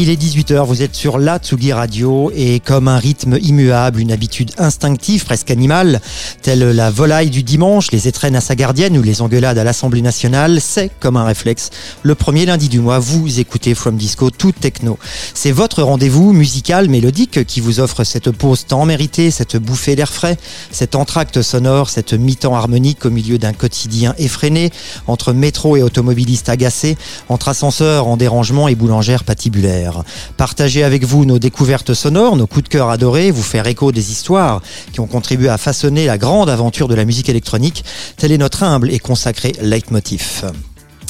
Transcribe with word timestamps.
Il 0.00 0.08
est 0.08 0.16
18h, 0.16 0.64
vous 0.64 0.80
êtes 0.80 0.94
sur 0.94 1.18
la 1.18 1.38
Tsugi 1.38 1.74
Radio 1.74 2.32
et 2.34 2.58
comme 2.58 2.88
un 2.88 2.96
rythme 2.96 3.36
immuable, 3.42 4.00
une 4.00 4.12
habitude 4.12 4.50
instinctive, 4.56 5.26
presque 5.26 5.50
animale, 5.50 6.00
telle 6.40 6.70
la 6.70 6.90
volaille 6.90 7.28
du 7.28 7.42
dimanche, 7.42 7.92
les 7.92 8.08
étrennes 8.08 8.34
à 8.34 8.40
sa 8.40 8.54
gardienne 8.54 8.96
ou 8.96 9.02
les 9.02 9.20
engueulades 9.20 9.58
à 9.58 9.64
l'Assemblée 9.64 10.00
nationale, 10.00 10.58
c'est 10.62 10.90
comme 11.00 11.18
un 11.18 11.24
réflexe. 11.24 11.68
Le 12.02 12.14
premier 12.14 12.46
lundi 12.46 12.70
du 12.70 12.80
mois, 12.80 12.98
vous 12.98 13.40
écoutez 13.40 13.74
From 13.74 13.98
Disco 13.98 14.30
tout 14.30 14.52
techno. 14.52 14.98
C'est 15.34 15.52
votre 15.52 15.82
rendez-vous 15.82 16.32
musical 16.32 16.88
mélodique 16.88 17.44
qui 17.44 17.60
vous 17.60 17.78
offre 17.78 18.02
cette 18.04 18.30
pause 18.30 18.64
tant 18.66 18.86
méritée, 18.86 19.30
cette 19.30 19.58
bouffée 19.58 19.96
d'air 19.96 20.10
frais, 20.10 20.38
cet 20.70 20.94
entracte 20.94 21.42
sonore, 21.42 21.90
cette 21.90 22.14
mi-temps 22.14 22.54
harmonique 22.54 23.04
au 23.04 23.10
milieu 23.10 23.36
d'un 23.36 23.52
quotidien 23.52 24.14
effréné, 24.16 24.70
entre 25.06 25.34
métro 25.34 25.76
et 25.76 25.82
automobilistes 25.82 26.48
agacés, 26.48 26.96
entre 27.28 27.48
ascenseurs 27.48 28.06
en 28.06 28.16
dérangement 28.16 28.66
et 28.66 28.74
boulangères 28.74 29.24
patibulaires. 29.24 29.89
Partager 30.36 30.84
avec 30.84 31.04
vous 31.04 31.24
nos 31.24 31.38
découvertes 31.38 31.94
sonores, 31.94 32.36
nos 32.36 32.46
coups 32.46 32.64
de 32.64 32.68
cœur 32.68 32.90
adorés, 32.90 33.30
vous 33.30 33.42
faire 33.42 33.66
écho 33.66 33.92
des 33.92 34.10
histoires 34.10 34.62
qui 34.92 35.00
ont 35.00 35.06
contribué 35.06 35.48
à 35.48 35.58
façonner 35.58 36.06
la 36.06 36.18
grande 36.18 36.50
aventure 36.50 36.88
de 36.88 36.94
la 36.94 37.04
musique 37.04 37.28
électronique, 37.28 37.84
tel 38.16 38.32
est 38.32 38.38
notre 38.38 38.62
humble 38.62 38.90
et 38.90 38.98
consacré 38.98 39.52
leitmotiv. 39.60 40.44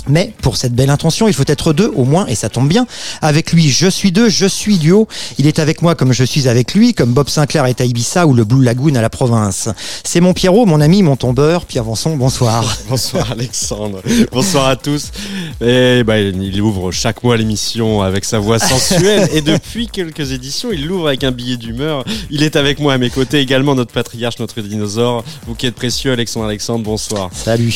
Mais 0.08 0.32
pour 0.42 0.56
cette 0.56 0.74
belle 0.74 0.90
intention, 0.90 1.28
il 1.28 1.34
faut 1.34 1.44
être 1.46 1.72
deux 1.72 1.90
au 1.94 2.04
moins, 2.04 2.26
et 2.26 2.34
ça 2.34 2.48
tombe 2.48 2.68
bien. 2.68 2.86
Avec 3.22 3.52
lui, 3.52 3.68
je 3.68 3.88
suis 3.88 4.12
deux, 4.12 4.28
je 4.28 4.46
suis 4.46 4.78
duo. 4.78 5.08
Il 5.38 5.46
est 5.46 5.58
avec 5.58 5.82
moi 5.82 5.94
comme 5.94 6.12
je 6.12 6.24
suis 6.24 6.48
avec 6.48 6.74
lui, 6.74 6.94
comme 6.94 7.12
Bob 7.12 7.28
Sinclair 7.28 7.66
est 7.66 7.80
à 7.80 7.84
Ibiza 7.84 8.26
ou 8.26 8.34
le 8.34 8.44
Blue 8.44 8.64
Lagoon 8.64 8.94
à 8.94 9.02
la 9.02 9.10
province. 9.10 9.68
C'est 10.04 10.20
mon 10.20 10.32
Pierrot, 10.32 10.66
mon 10.66 10.80
ami, 10.80 11.02
mon 11.02 11.16
tombeur. 11.16 11.66
Pierre 11.66 11.84
Vanson, 11.84 12.16
bonsoir. 12.16 12.76
bonsoir 12.88 13.32
Alexandre. 13.32 14.00
bonsoir 14.32 14.68
à 14.68 14.76
tous. 14.76 15.10
Et 15.60 16.02
bah, 16.04 16.18
il 16.18 16.60
ouvre 16.60 16.90
chaque 16.92 17.22
mois 17.22 17.36
l'émission 17.36 18.02
avec 18.02 18.24
sa 18.24 18.38
voix 18.38 18.58
sensuelle. 18.58 19.28
et 19.32 19.42
depuis 19.42 19.88
quelques 19.88 20.32
éditions, 20.32 20.70
il 20.72 20.86
l'ouvre 20.86 21.08
avec 21.08 21.24
un 21.24 21.30
billet 21.30 21.56
d'humeur. 21.56 22.04
Il 22.30 22.42
est 22.42 22.56
avec 22.56 22.78
moi 22.78 22.94
à 22.94 22.98
mes 22.98 23.10
côtés 23.10 23.40
également, 23.40 23.74
notre 23.74 23.92
patriarche, 23.92 24.38
notre 24.38 24.60
dinosaure. 24.60 25.24
Vous 25.46 25.54
qui 25.54 25.66
êtes 25.66 25.74
précieux, 25.74 26.12
Alexandre 26.12 26.46
Alexandre, 26.46 26.84
bonsoir. 26.84 27.30
Salut. 27.32 27.74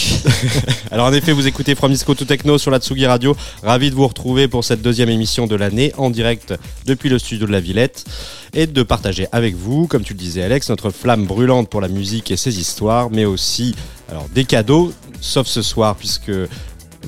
Alors 0.91 1.07
en 1.07 1.13
effet, 1.13 1.33
vous 1.33 1.47
écoutez 1.47 1.75
From 1.75 1.93
Disco 1.93 2.14
tout 2.15 2.25
techno 2.25 2.59
sur 2.59 2.71
la 2.71 2.79
Tsugi 2.79 3.07
Radio. 3.07 3.37
Ravi 3.63 3.91
de 3.91 3.95
vous 3.95 4.07
retrouver 4.07 4.49
pour 4.49 4.65
cette 4.65 4.83
deuxième 4.83 5.09
émission 5.09 5.47
de 5.47 5.55
l'année 5.55 5.93
en 5.97 6.11
direct 6.11 6.55
depuis 6.87 7.09
le 7.09 7.19
studio 7.19 7.47
de 7.47 7.53
la 7.53 7.61
Villette 7.61 8.05
et 8.53 8.67
de 8.67 8.83
partager 8.83 9.27
avec 9.33 9.55
vous, 9.55 9.87
comme 9.87 10.03
tu 10.03 10.13
le 10.13 10.19
disais 10.19 10.43
Alex, 10.43 10.69
notre 10.69 10.91
flamme 10.91 11.27
brûlante 11.27 11.69
pour 11.69 11.81
la 11.81 11.89
musique 11.89 12.31
et 12.31 12.37
ses 12.37 12.59
histoires, 12.59 13.11
mais 13.11 13.25
aussi 13.25 13.75
alors 14.11 14.29
des 14.35 14.45
cadeaux, 14.45 14.93
sauf 15.21 15.47
ce 15.47 15.63
soir 15.63 15.97
puisque 15.97 16.33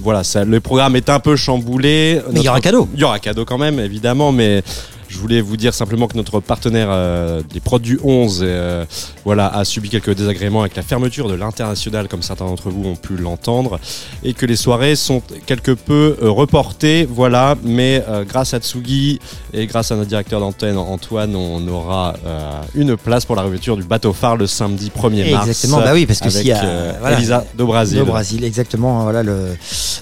voilà, 0.00 0.24
ça, 0.24 0.44
le 0.44 0.60
programme 0.60 0.96
est 0.96 1.08
un 1.08 1.20
peu 1.20 1.36
chamboulé. 1.36 2.20
Mais 2.32 2.40
il 2.40 2.44
y 2.44 2.48
aura 2.48 2.60
cadeau. 2.60 2.88
Il 2.94 3.00
y 3.00 3.04
aura 3.04 3.18
cadeau 3.18 3.44
quand 3.44 3.58
même, 3.58 3.80
évidemment, 3.80 4.32
mais 4.32 4.62
je 5.16 5.20
voulais 5.22 5.40
vous 5.40 5.56
dire 5.56 5.72
simplement 5.72 6.08
que 6.08 6.16
notre 6.16 6.40
partenaire 6.40 6.88
euh, 6.90 7.40
des 7.50 7.60
produits 7.60 7.98
11 8.04 8.40
euh, 8.42 8.84
voilà, 9.24 9.48
a 9.48 9.64
subi 9.64 9.88
quelques 9.88 10.14
désagréments 10.14 10.60
avec 10.60 10.76
la 10.76 10.82
fermeture 10.82 11.26
de 11.26 11.34
l'international, 11.34 12.06
comme 12.06 12.20
certains 12.20 12.44
d'entre 12.44 12.68
vous 12.68 12.86
ont 12.86 12.96
pu 12.96 13.16
l'entendre, 13.16 13.80
et 14.22 14.34
que 14.34 14.44
les 14.44 14.56
soirées 14.56 14.94
sont 14.94 15.22
quelque 15.46 15.72
peu 15.72 16.18
euh, 16.22 16.30
reportées. 16.30 17.08
Voilà, 17.10 17.56
mais 17.64 18.04
grâce 18.28 18.52
à 18.52 18.58
Tsugi 18.58 19.18
et 19.54 19.66
grâce 19.66 19.90
à 19.90 19.96
notre 19.96 20.08
directeur 20.08 20.40
d'antenne 20.40 20.76
Antoine, 20.76 21.34
on 21.34 21.66
aura 21.66 22.14
une 22.74 22.96
place 22.96 23.24
pour 23.24 23.36
la 23.36 23.42
réouverture 23.42 23.76
du 23.76 23.84
bateau 23.84 24.12
phare 24.12 24.36
le 24.36 24.46
samedi 24.46 24.92
1er 24.94 25.32
mars. 25.32 25.48
Exactement, 25.48 25.80
bah 25.80 25.92
oui, 25.94 26.04
parce 26.04 26.20
que 26.20 26.28
s'il 26.30 26.46
y 26.46 26.52
a 26.52 27.12
Elisa 27.12 27.44
do 27.56 27.66
Brasil. 27.66 27.98
Do 27.98 28.04
Brasil, 28.04 28.44
exactement. 28.44 29.04
Voilà 29.04 29.22
le, 29.22 29.56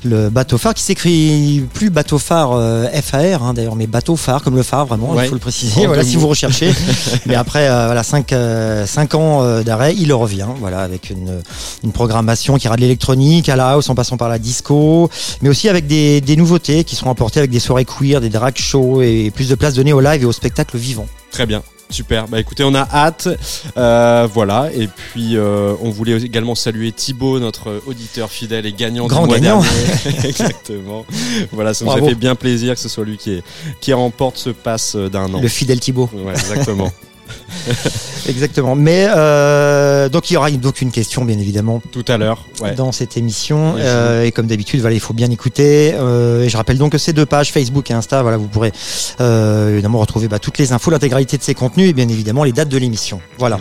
le 0.04 0.28
bateau 0.28 0.58
phare 0.58 0.74
qui 0.74 0.82
s'écrit 0.82 1.64
plus 1.72 1.90
bateau 1.90 2.18
phare 2.18 2.58
FAR, 3.02 3.42
hein, 3.42 3.54
d'ailleurs, 3.54 3.76
mais 3.76 3.86
bateau 3.86 4.16
phare 4.16 4.42
comme 4.42 4.56
le 4.56 4.62
phare 4.62 4.86
il 5.14 5.28
faut 5.28 5.34
le 5.34 5.40
préciser. 5.40 5.86
voilà, 5.86 6.04
si 6.04 6.16
vous 6.16 6.28
recherchez. 6.28 6.72
Mais 7.26 7.34
après, 7.34 7.68
euh, 7.68 7.86
voilà, 7.86 8.02
5 8.02 8.32
euh, 8.32 8.86
ans 9.14 9.42
euh, 9.42 9.62
d'arrêt, 9.62 9.94
il 9.96 10.12
revient. 10.12 10.46
Voilà, 10.60 10.80
avec 10.80 11.10
une, 11.10 11.42
une 11.82 11.92
programmation 11.92 12.56
qui 12.56 12.66
ira 12.66 12.76
de 12.76 12.80
l'électronique 12.80 13.48
à 13.48 13.56
la 13.56 13.70
house 13.70 13.88
en 13.88 13.94
passant 13.94 14.16
par 14.16 14.28
la 14.28 14.38
disco, 14.38 15.10
mais 15.42 15.48
aussi 15.48 15.68
avec 15.68 15.86
des, 15.86 16.20
des 16.20 16.36
nouveautés 16.36 16.84
qui 16.84 16.96
seront 16.96 17.10
apportées 17.10 17.40
avec 17.40 17.50
des 17.50 17.60
soirées 17.60 17.84
queer, 17.84 18.20
des 18.20 18.30
drag 18.30 18.56
shows 18.56 19.02
et 19.02 19.30
plus 19.34 19.48
de 19.48 19.54
place 19.54 19.74
donnée 19.74 19.92
au 19.92 20.00
live 20.00 20.22
et 20.22 20.26
au 20.26 20.32
spectacle 20.32 20.76
vivant. 20.76 21.06
Très 21.30 21.46
bien. 21.46 21.62
Super. 21.90 22.28
Bah 22.28 22.40
écoutez, 22.40 22.64
on 22.64 22.74
a 22.74 22.88
hâte. 22.92 23.28
Euh, 23.76 24.28
voilà. 24.32 24.70
Et 24.74 24.88
puis, 24.88 25.36
euh, 25.36 25.74
on 25.80 25.90
voulait 25.90 26.20
également 26.22 26.54
saluer 26.54 26.92
Thibaut, 26.92 27.38
notre 27.38 27.82
auditeur 27.86 28.30
fidèle 28.30 28.66
et 28.66 28.72
gagnant 28.72 29.06
Grand 29.06 29.22
du 29.22 29.28
mois 29.28 29.38
gagnant. 29.38 29.62
Exactement. 30.24 31.04
Voilà, 31.52 31.74
ça 31.74 31.84
nous 31.84 31.92
a 31.92 32.02
fait 32.02 32.14
bien 32.14 32.34
plaisir 32.34 32.74
que 32.74 32.80
ce 32.80 32.88
soit 32.88 33.04
lui 33.04 33.16
qui, 33.16 33.42
qui 33.80 33.92
remporte 33.92 34.38
ce 34.38 34.50
pass 34.50 34.96
d'un 34.96 35.32
an. 35.34 35.40
Le 35.40 35.48
fidèle 35.48 35.80
Thibaut. 35.80 36.08
Ouais, 36.12 36.32
exactement. 36.32 36.92
Exactement. 38.28 38.74
Mais 38.74 39.06
euh, 39.08 40.08
donc 40.08 40.30
il 40.30 40.34
y 40.34 40.36
aura 40.36 40.50
donc 40.50 40.80
une 40.80 40.90
question 40.90 41.24
bien 41.24 41.38
évidemment 41.38 41.82
tout 41.92 42.04
à 42.08 42.16
l'heure 42.16 42.44
dans 42.76 42.92
cette 42.92 43.16
émission 43.16 43.74
euh, 43.78 44.24
et 44.24 44.32
comme 44.32 44.46
d'habitude 44.46 44.80
voilà 44.80 44.94
il 44.94 45.00
faut 45.00 45.14
bien 45.14 45.30
écouter. 45.30 45.92
Euh, 45.94 46.44
et 46.44 46.48
je 46.48 46.56
rappelle 46.56 46.78
donc 46.78 46.92
que 46.92 46.98
ces 46.98 47.12
deux 47.12 47.26
pages 47.26 47.52
Facebook 47.52 47.90
et 47.90 47.94
Insta 47.94 48.22
voilà 48.22 48.36
vous 48.36 48.48
pourrez 48.48 48.72
évidemment 49.20 49.98
retrouver 49.98 50.28
bah, 50.28 50.38
toutes 50.38 50.58
les 50.58 50.72
infos, 50.72 50.90
l'intégralité 50.90 51.36
de 51.38 51.42
ces 51.42 51.54
contenus 51.54 51.90
et 51.90 51.92
bien 51.92 52.08
évidemment 52.08 52.44
les 52.44 52.52
dates 52.52 52.68
de 52.68 52.78
l'émission. 52.78 53.20
Voilà. 53.38 53.58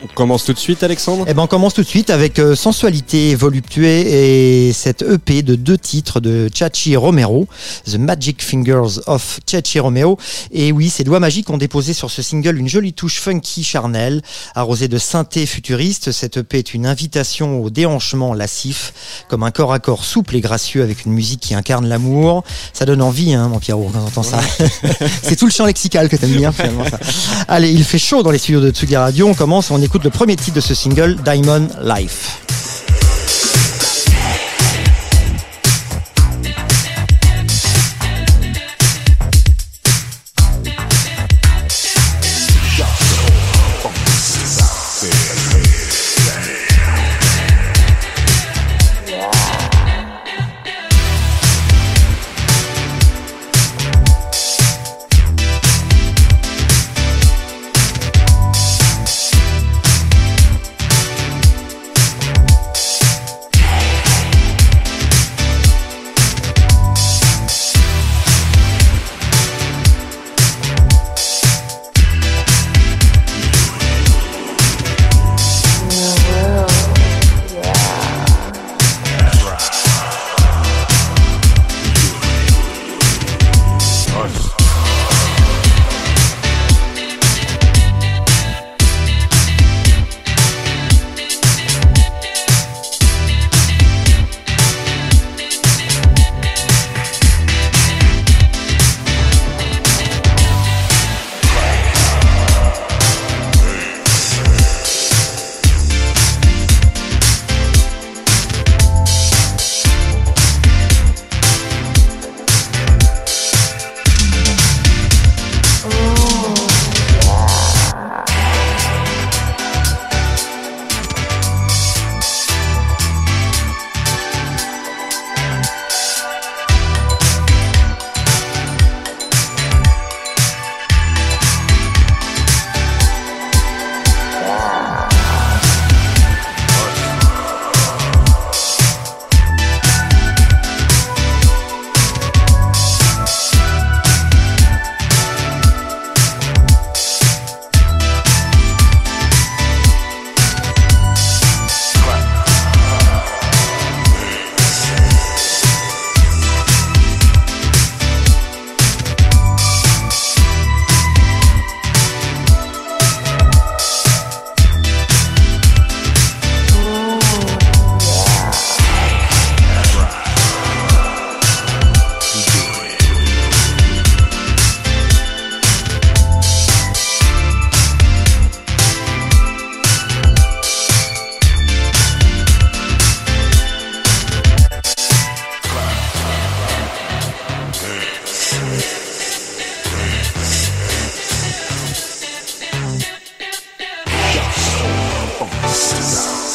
On 0.00 0.06
commence 0.06 0.44
tout 0.44 0.52
de 0.52 0.58
suite, 0.58 0.84
Alexandre? 0.84 1.24
Eh 1.26 1.34
ben, 1.34 1.42
on 1.42 1.46
commence 1.48 1.74
tout 1.74 1.82
de 1.82 1.88
suite 1.88 2.10
avec 2.10 2.38
euh, 2.38 2.54
Sensualité 2.54 3.34
voluptuée 3.34 4.68
et 4.68 4.72
cette 4.72 5.02
EP 5.02 5.42
de 5.42 5.56
deux 5.56 5.76
titres 5.76 6.20
de 6.20 6.48
Chachi 6.54 6.94
Romero, 6.96 7.48
The 7.84 7.96
Magic 7.96 8.40
Fingers 8.40 9.00
of 9.06 9.40
Chachi 9.44 9.80
Romero. 9.80 10.16
Et 10.52 10.70
oui, 10.70 10.88
ces 10.88 11.02
doigts 11.02 11.18
magiques 11.18 11.50
ont 11.50 11.58
déposé 11.58 11.94
sur 11.94 12.12
ce 12.12 12.22
single 12.22 12.58
une 12.58 12.68
jolie 12.68 12.92
touche 12.92 13.18
funky 13.18 13.64
charnelle, 13.64 14.22
arrosée 14.54 14.86
de 14.86 14.98
synthé 14.98 15.46
futuriste. 15.46 16.12
Cette 16.12 16.36
EP 16.36 16.58
est 16.58 16.74
une 16.74 16.86
invitation 16.86 17.60
au 17.60 17.68
déhanchement 17.68 18.34
lascif, 18.34 19.24
comme 19.28 19.42
un 19.42 19.50
corps 19.50 19.72
à 19.72 19.80
corps 19.80 20.04
souple 20.04 20.36
et 20.36 20.40
gracieux 20.40 20.84
avec 20.84 21.06
une 21.06 21.12
musique 21.12 21.40
qui 21.40 21.54
incarne 21.56 21.88
l'amour. 21.88 22.44
Ça 22.72 22.84
donne 22.84 23.02
envie, 23.02 23.34
hein, 23.34 23.48
mon 23.48 23.58
Pierrot, 23.58 23.90
quand 23.92 23.98
on 23.98 24.06
entend 24.06 24.22
ça. 24.22 24.38
C'est 25.24 25.34
tout 25.34 25.46
le 25.46 25.52
champ 25.52 25.66
lexical 25.66 26.08
que 26.08 26.14
t'aimes 26.14 26.36
bien, 26.36 26.52
finalement, 26.52 26.84
ça. 26.84 27.00
Allez, 27.48 27.72
il 27.72 27.82
fait 27.82 27.98
chaud 27.98 28.22
dans 28.22 28.30
les 28.30 28.38
studios 28.38 28.60
de 28.60 28.70
Tsugi 28.70 28.96
Radio. 28.96 29.26
On 29.26 29.34
commence, 29.34 29.72
on 29.72 29.87
écoute 29.88 30.04
le 30.04 30.10
premier 30.10 30.36
titre 30.36 30.54
de 30.54 30.60
ce 30.60 30.74
single, 30.74 31.16
Diamond 31.24 31.66
Life. 31.82 32.67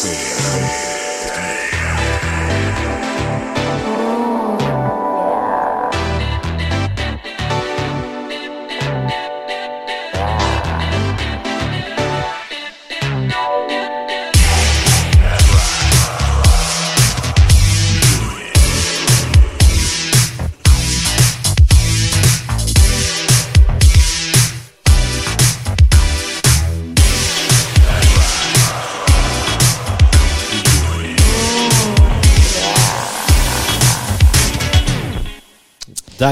Você. 0.04 0.93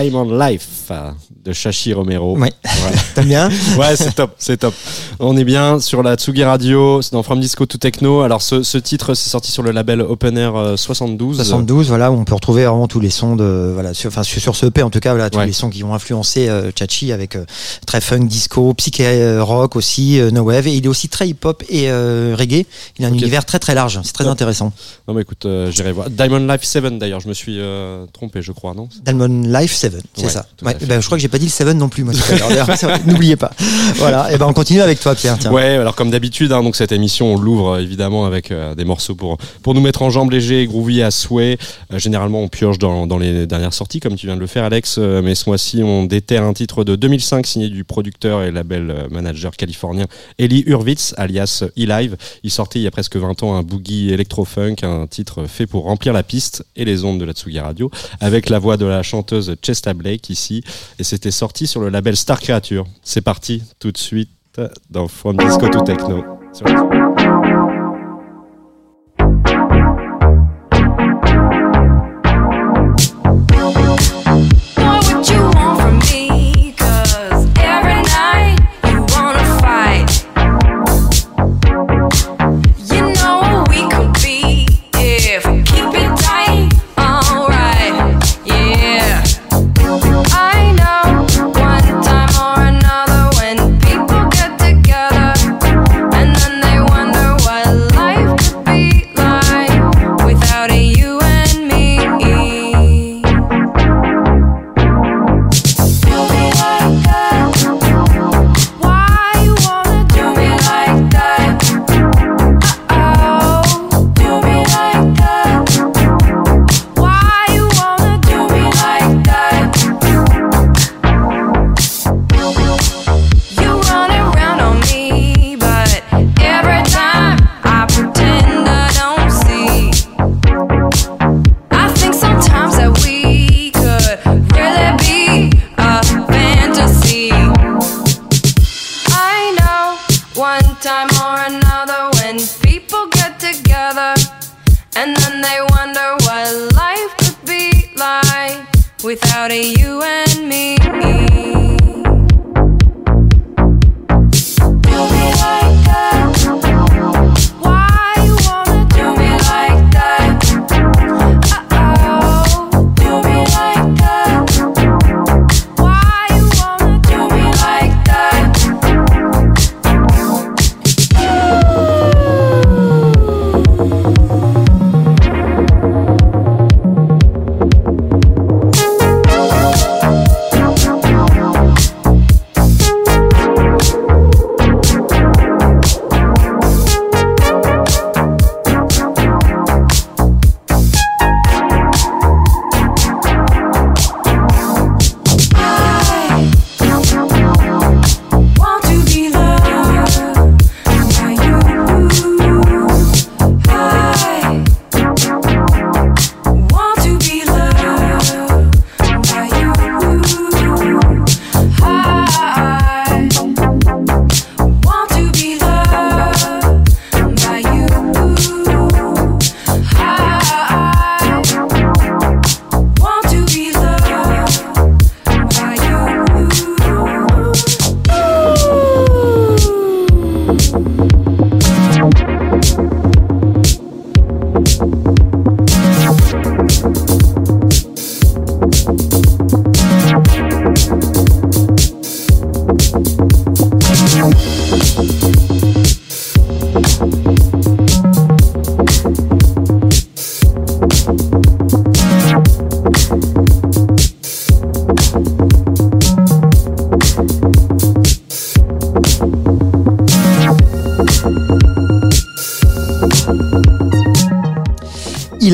Diamond 0.01 0.37
Life 0.37 0.89
euh, 0.89 1.11
de 1.43 1.53
Shashi 1.53 1.93
Romero. 1.93 2.37
Ouais. 2.37 2.51
T'aimes 3.15 3.25
bien? 3.25 3.49
Ouais, 3.77 3.95
c'est 3.95 4.13
top, 4.15 4.33
c'est 4.37 4.57
top. 4.57 4.73
On 5.23 5.37
est 5.37 5.43
bien 5.43 5.79
sur 5.79 6.01
la 6.01 6.15
Tsugi 6.15 6.43
Radio, 6.43 7.03
c'est 7.03 7.11
dans 7.11 7.21
From 7.21 7.39
Disco 7.39 7.67
to 7.67 7.77
Techno. 7.77 8.21
Alors 8.21 8.41
ce, 8.41 8.63
ce 8.63 8.79
titre, 8.79 9.13
c'est 9.13 9.29
sorti 9.29 9.51
sur 9.51 9.61
le 9.61 9.69
label 9.69 10.01
Open 10.01 10.35
Air 10.35 10.55
euh, 10.55 10.75
72. 10.77 11.37
72, 11.37 11.89
voilà, 11.89 12.11
où 12.11 12.15
on 12.15 12.23
peut 12.25 12.33
retrouver 12.33 12.65
vraiment 12.65 12.87
tous 12.87 12.99
les 12.99 13.11
sons 13.11 13.35
de, 13.35 13.69
voilà, 13.71 13.93
sur, 13.93 14.07
enfin, 14.07 14.23
sur 14.23 14.55
ce 14.55 14.65
EP 14.65 14.81
en 14.81 14.89
tout 14.89 14.99
cas, 14.99 15.11
voilà, 15.11 15.29
tous 15.29 15.37
Ouais. 15.37 15.45
les 15.45 15.51
sons 15.53 15.69
qui 15.69 15.83
ont 15.83 15.93
influencé 15.93 16.49
euh, 16.49 16.71
Chachi 16.77 17.11
avec 17.11 17.35
euh, 17.35 17.45
très 17.85 18.01
funk, 18.01 18.21
disco, 18.25 18.73
psyché 18.73 19.37
rock 19.39 19.75
aussi, 19.75 20.19
euh, 20.19 20.31
no 20.31 20.41
wave, 20.41 20.67
et 20.67 20.73
il 20.73 20.85
est 20.85 20.87
aussi 20.87 21.07
très 21.07 21.27
hip-hop 21.29 21.63
et 21.69 21.91
euh, 21.91 22.35
reggae. 22.35 22.65
Il 22.97 23.05
a 23.05 23.09
un 23.09 23.13
univers 23.13 23.45
très 23.45 23.59
très 23.59 23.75
large, 23.75 23.99
c'est 24.03 24.13
très 24.13 24.25
intéressant. 24.27 24.73
Non 25.07 25.13
mais 25.13 25.21
écoute, 25.21 25.45
j'irai 25.69 25.91
voir. 25.91 26.09
Diamond 26.09 26.47
Life 26.51 26.63
7 26.63 26.97
d'ailleurs, 26.97 27.19
je 27.19 27.27
me 27.27 27.35
suis 27.35 27.59
trompé, 28.11 28.41
je 28.41 28.51
crois, 28.53 28.73
non? 28.73 28.89
Diamond 29.05 29.43
Life 29.45 29.73
7, 29.75 29.97
c'est 30.15 30.23
Ouais, 30.23 30.29
ça. 30.31 30.47
Ouais, 30.63 30.73
fait. 30.79 30.87
ben, 30.87 30.99
je 30.99 31.05
crois 31.05 31.19
que 31.19 31.21
j'ai 31.21 31.27
pas 31.27 31.37
dit 31.37 31.45
le 31.45 31.51
7 31.51 31.67
non 31.75 31.89
plus, 31.89 32.03
moi, 32.03 32.15
N'oubliez 33.05 33.35
pas. 33.35 33.51
Voilà, 33.97 34.33
et 34.33 34.37
ben 34.39 34.47
on 34.47 34.53
continue 34.53 34.81
avec 34.81 34.99
toi, 34.99 35.10
Ouais, 35.51 35.75
alors 35.75 35.95
comme 35.95 36.11
d'habitude, 36.11 36.51
hein, 36.51 36.63
donc 36.63 36.75
cette 36.75 36.91
émission, 36.91 37.33
on 37.33 37.37
l'ouvre 37.37 37.73
euh, 37.73 37.81
évidemment 37.81 38.25
avec 38.25 38.51
euh, 38.51 38.75
des 38.75 38.85
morceaux 38.85 39.15
pour 39.15 39.37
pour 39.61 39.73
nous 39.73 39.81
mettre 39.81 40.01
en 40.01 40.09
jambes 40.09 40.31
légers 40.31 40.65
groovy 40.65 41.01
à 41.01 41.11
souhait. 41.11 41.57
Euh, 41.91 41.99
généralement, 41.99 42.41
on 42.41 42.47
pioche 42.47 42.77
dans, 42.77 43.07
dans 43.07 43.17
les 43.17 43.45
dernières 43.47 43.73
sorties, 43.73 43.99
comme 43.99 44.15
tu 44.15 44.25
viens 44.25 44.35
de 44.35 44.41
le 44.41 44.47
faire, 44.47 44.63
Alex. 44.63 44.97
Euh, 44.97 45.21
mais 45.21 45.35
ce 45.35 45.49
mois-ci, 45.49 45.83
on 45.83 46.03
déterre 46.05 46.43
un 46.43 46.53
titre 46.53 46.83
de 46.83 46.95
2005 46.95 47.45
signé 47.45 47.69
du 47.69 47.83
producteur 47.83 48.43
et 48.43 48.51
label 48.51 48.91
euh, 48.91 49.07
manager 49.09 49.55
californien 49.55 50.05
Eli 50.37 50.63
Hurwitz, 50.65 51.13
alias 51.17 51.63
E-Live. 51.77 52.17
Il 52.43 52.51
sortait 52.51 52.79
il 52.79 52.83
y 52.83 52.87
a 52.87 52.91
presque 52.91 53.15
20 53.15 53.43
ans 53.43 53.55
un 53.55 53.63
boogie 53.63 54.11
electro-funk, 54.11 54.75
un 54.83 55.07
titre 55.07 55.45
fait 55.45 55.67
pour 55.67 55.83
remplir 55.83 56.13
la 56.13 56.23
piste 56.23 56.65
et 56.75 56.85
les 56.85 57.03
ondes 57.03 57.19
de 57.19 57.25
la 57.25 57.33
Tsugi 57.33 57.59
Radio, 57.59 57.91
avec 58.19 58.49
la 58.49 58.59
voix 58.59 58.77
de 58.77 58.85
la 58.85 59.03
chanteuse 59.03 59.55
Chesta 59.61 59.93
Blake 59.93 60.29
ici. 60.29 60.63
Et 60.99 61.03
c'était 61.03 61.31
sorti 61.31 61.67
sur 61.67 61.81
le 61.81 61.89
label 61.89 62.15
Star 62.15 62.39
Creature. 62.39 62.85
C'est 63.03 63.21
parti 63.21 63.63
tout 63.79 63.91
de 63.91 63.97
suite 63.97 64.29
dans 64.89 65.07
From 65.07 65.37
Disco 65.37 65.67
to 65.69 65.81
Techno. 65.83 66.39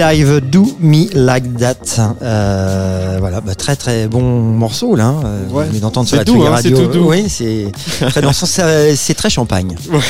E-Live, 0.02 0.42
Do 0.42 0.78
Me 0.80 1.08
Like 1.14 1.58
That. 1.58 2.16
Euh, 2.22 3.18
voilà, 3.20 3.42
bah, 3.42 3.56
très 3.56 3.76
très 3.76 4.08
bon 4.08 4.22
morceau 4.22 4.96
là. 4.96 5.06
hein. 5.08 5.22
Ouais. 5.50 5.66
D'entendre 5.80 6.08
sur 6.08 6.18
la 6.18 6.24
doux, 6.24 6.44
hein, 6.46 6.52
Radio. 6.52 6.76
c'est 6.78 6.84
tout 6.84 6.92
doux. 6.92 7.10
Oui, 7.10 7.26
c'est 7.30 7.72
très 8.10 8.22
dansant. 8.22 8.46
C'est 8.46 9.14
très 9.16 9.30
champagne. 9.32 9.76
Moi, 9.90 10.02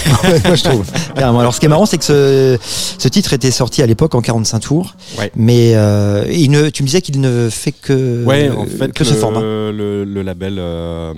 je 0.56 0.64
trouve. 0.64 0.84
Alors, 1.16 1.54
ce 1.54 1.60
qui 1.62 1.68
est 1.68 1.70
marrant, 1.70 1.86
c'est 1.86 1.98
que 1.98 2.04
ce, 2.04 2.58
ce 2.98 3.08
titre 3.08 3.32
était 3.32 3.52
sorti 3.52 3.82
à 3.82 3.86
l'époque 3.86 4.14
en 4.16 4.22
45 4.22 4.60
tours. 4.60 4.96
Ouais. 5.18 5.32
Mais 5.36 5.74
euh, 5.76 6.26
il 6.32 6.52
ne, 6.52 6.70
tu 6.70 6.84
me 6.84 6.88
disais 6.88 7.02
qu'il 7.02 7.20
ne 7.20 7.50
fait 7.50 7.72
que, 7.72 8.24
Ouais, 8.24 8.50
en 8.50 8.66
fait, 8.66 8.94
que 8.94 9.04
le, 9.04 9.10
ce 9.10 9.14
format. 9.16 9.40
Le, 9.42 10.04
le 10.04 10.22
label 10.22 10.58
euh, 10.60 11.14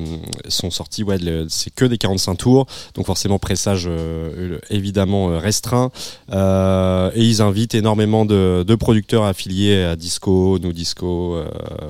sont 0.47 0.71
sortis, 0.71 1.03
ouais, 1.03 1.17
c'est 1.49 1.73
que 1.73 1.85
des 1.85 1.97
45 1.97 2.35
tours, 2.35 2.65
donc 2.95 3.05
forcément 3.05 3.39
pressage 3.39 3.85
euh, 3.87 4.57
évidemment 4.69 5.31
euh, 5.31 5.37
restreint. 5.37 5.91
Et 6.31 7.21
ils 7.23 7.41
invitent 7.41 7.75
énormément 7.75 8.25
de, 8.25 8.63
de 8.65 8.75
producteurs 8.75 9.23
affiliés 9.23 9.83
à 9.83 9.95
Disco, 9.95 10.57
Nous 10.59 10.73
Disco, 10.73 11.37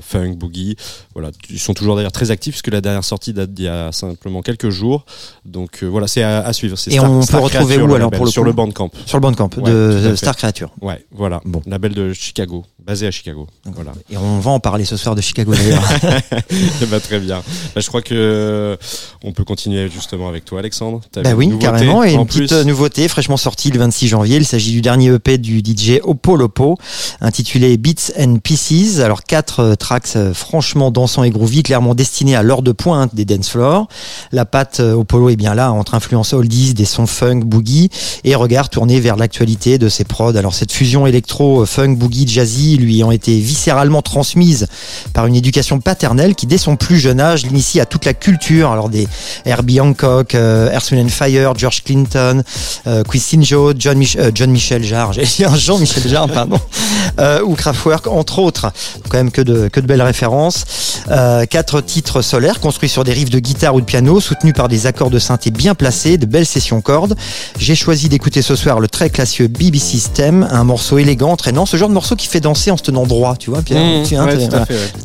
funk, 0.01 0.33
boogie. 0.37 0.75
Voilà, 1.13 1.31
ils 1.49 1.59
sont 1.59 1.73
toujours 1.73 1.95
d'ailleurs 1.95 2.11
très 2.11 2.31
actifs 2.31 2.53
puisque 2.53 2.71
la 2.73 2.81
dernière 2.81 3.03
sortie 3.03 3.33
date 3.33 3.53
d'il 3.53 3.65
y 3.65 3.67
a 3.67 3.91
simplement 3.91 4.41
quelques 4.41 4.69
jours. 4.69 5.05
Donc 5.45 5.83
voilà, 5.83 6.07
c'est 6.07 6.23
à, 6.23 6.39
à 6.39 6.53
suivre. 6.53 6.75
Et 6.87 6.91
Star- 6.91 7.11
on 7.11 7.19
peut 7.19 7.25
Star 7.25 7.41
retrouver 7.41 7.75
Creature, 7.75 7.91
où, 7.91 7.95
alors, 7.95 8.11
pour 8.11 8.25
le 8.25 8.31
sur 8.31 8.41
coup 8.41 8.45
le 8.47 8.53
Bandcamp. 8.53 8.89
Sur 9.05 9.17
le 9.17 9.21
bandcamp 9.21 9.49
de. 9.57 10.15
Star 10.15 10.35
Creature. 10.35 10.71
Ouais, 10.81 11.05
voilà. 11.11 11.41
Bon. 11.45 11.61
Label 11.67 11.93
de 11.93 11.98
Chicago, 12.13 12.65
basé 12.83 13.07
à 13.07 13.11
Chicago. 13.11 13.47
Voilà. 13.65 13.91
Et 14.09 14.17
on 14.17 14.39
va 14.39 14.51
en 14.51 14.59
parler 14.59 14.85
ce 14.85 14.97
soir 14.97 15.15
de 15.15 15.21
Chicago 15.21 15.53
d'ailleurs. 15.53 15.83
Ben, 16.89 16.99
très 16.99 17.19
bien. 17.19 17.43
Bah, 17.75 17.81
je 17.81 17.87
crois 17.87 18.01
que 18.01 18.15
euh, 18.15 18.75
on 19.23 19.31
peut 19.31 19.43
continuer 19.43 19.89
justement 19.89 20.27
avec 20.27 20.45
toi, 20.45 20.59
Alexandre. 20.59 21.01
Bah 21.23 21.33
oui, 21.35 21.51
carrément. 21.59 22.03
Et 22.03 22.13
une 22.13 22.25
petite 22.25 22.47
plus 22.47 22.55
euh, 22.55 22.63
nouveauté 22.63 23.07
fraîchement 23.07 23.37
sortie 23.37 23.69
le 23.69 23.79
26 23.79 24.07
janvier. 24.07 24.37
Il 24.37 24.45
s'agit 24.45 24.71
du 24.71 24.81
dernier 24.81 25.13
EP 25.13 25.37
du 25.37 25.59
DJ 25.59 25.99
Oppo 26.03 26.35
Lopo, 26.35 26.77
intitulé 27.21 27.77
Beats 27.77 28.11
and 28.17 28.37
Pieces. 28.37 28.99
Alors 28.99 29.23
quatre 29.23 29.59
euh, 29.59 29.75
tracks 29.75 30.15
euh, 30.15 30.33
franchement 30.33 30.89
dansants 30.89 31.23
et 31.23 31.29
groovy, 31.29 31.63
clairement 31.63 31.93
destinés 31.93 32.35
à 32.35 32.41
l'heure 32.41 32.63
de 32.63 32.71
pointe 32.71 33.13
des 33.13 33.25
dance 33.25 33.49
floors. 33.49 33.87
La 34.31 34.45
patte 34.45 34.79
Oppo 34.79 35.29
est 35.29 35.35
bien 35.35 35.53
là, 35.53 35.71
entre 35.71 35.93
influences 35.95 36.33
oldies, 36.33 36.73
des 36.73 36.85
sons 36.85 37.07
funk, 37.07 37.41
boogie, 37.45 37.89
et 38.23 38.35
regard 38.35 38.69
tourné 38.69 38.99
vers 38.99 39.15
l'actualité 39.15 39.77
de 39.77 39.89
ses 39.89 40.03
prods. 40.03 40.35
Alors 40.35 40.53
cette 40.53 40.71
fusion 40.71 41.05
électro, 41.05 41.61
euh, 41.61 41.65
funk, 41.89 41.97
boogie, 41.97 42.27
jazzy 42.27 42.77
lui 42.77 43.03
ont 43.03 43.11
été 43.11 43.39
viscéralement 43.39 44.01
transmises 44.01 44.67
par 45.13 45.25
une 45.25 45.35
éducation 45.35 45.79
paternelle 45.79 46.35
qui, 46.35 46.45
dès 46.45 46.57
son 46.57 46.75
plus 46.75 46.99
jeune 46.99 47.19
âge, 47.19 47.45
l'initie 47.45 47.79
à 47.79 47.85
toute 47.85 48.05
la 48.05 48.13
culture. 48.13 48.71
Alors 48.71 48.89
des 48.89 49.07
Herbie 49.45 49.79
Hancock, 49.79 50.35
euh, 50.35 50.71
Earth, 50.71 50.93
Fire, 51.09 51.53
George 51.57 51.83
Clinton, 51.83 52.43
euh, 52.87 53.03
Jones, 53.41 53.75
John, 53.77 54.03
euh, 54.17 54.31
John 54.33 54.51
Michel 54.51 54.83
Jarre, 54.83 55.13
j'ai 55.13 55.23
dit 55.23 55.43
Jean-Michel 55.55 56.07
Jarre, 56.07 56.27
pardon, 56.27 56.59
euh, 57.19 57.41
ou 57.43 57.55
Kraftwerk, 57.55 58.07
entre 58.07 58.39
autres. 58.39 58.71
Quand 59.09 59.17
même 59.17 59.31
que 59.31 59.41
de, 59.41 59.69
belles 59.81 60.01
références. 60.01 60.65
Euh, 61.09 61.45
quatre 61.45 61.81
titres 61.81 62.21
solaires 62.21 62.59
construits 62.59 62.89
sur 62.89 63.03
des 63.03 63.13
riffs 63.13 63.29
de 63.29 63.39
guitare 63.39 63.73
ou 63.75 63.81
de 63.81 63.85
piano, 63.85 64.19
soutenus 64.19 64.53
par 64.53 64.67
des 64.67 64.85
accords 64.87 65.09
de 65.09 65.19
synthé 65.19 65.51
bien 65.51 65.73
placés, 65.73 66.17
de 66.17 66.25
belles 66.25 66.45
sessions 66.45 66.81
cordes. 66.81 67.15
J'ai 67.57 67.75
choisi 67.75 68.09
d'écouter 68.09 68.41
ce 68.41 68.55
soir 68.55 68.79
le 68.79 68.87
très 68.87 69.09
classieux 69.09 69.47
BBC 69.47 69.89
System, 69.89 70.47
un 70.51 70.63
morceau 70.63 70.99
élégant, 70.99 71.35
traînant, 71.35 71.65
ce 71.65 71.75
genre 71.79 71.89
de 71.89 71.93
morceau 71.93 72.15
qui 72.15 72.27
fait 72.27 72.39
danser 72.39 72.69
en 72.71 72.77
se 72.77 72.83
tenant 72.83 73.05
droit, 73.07 73.35
tu 73.35 73.49
vois, 73.49 73.61
Pierre. 73.61 73.81
Mmh, 73.83 74.03
Tu- 74.03 74.15
ouais, 74.25 74.33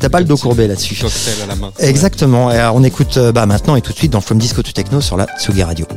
pas 0.09 0.19
le 0.19 0.25
dos 0.25 0.37
courbé 0.37 0.67
là-dessus. 0.67 0.95
Exactement. 1.79 2.51
Et 2.51 2.57
alors, 2.57 2.75
on 2.75 2.83
écoute 2.83 3.17
euh, 3.17 3.31
bah, 3.31 3.45
maintenant 3.45 3.75
et 3.75 3.81
tout 3.81 3.91
de 3.93 3.97
suite 3.97 4.11
dans 4.11 4.21
From 4.21 4.37
Disco 4.37 4.61
to 4.61 4.71
Techno 4.71 5.01
sur 5.01 5.17
la 5.17 5.25
Tsugi 5.39 5.63
Radio. 5.63 5.87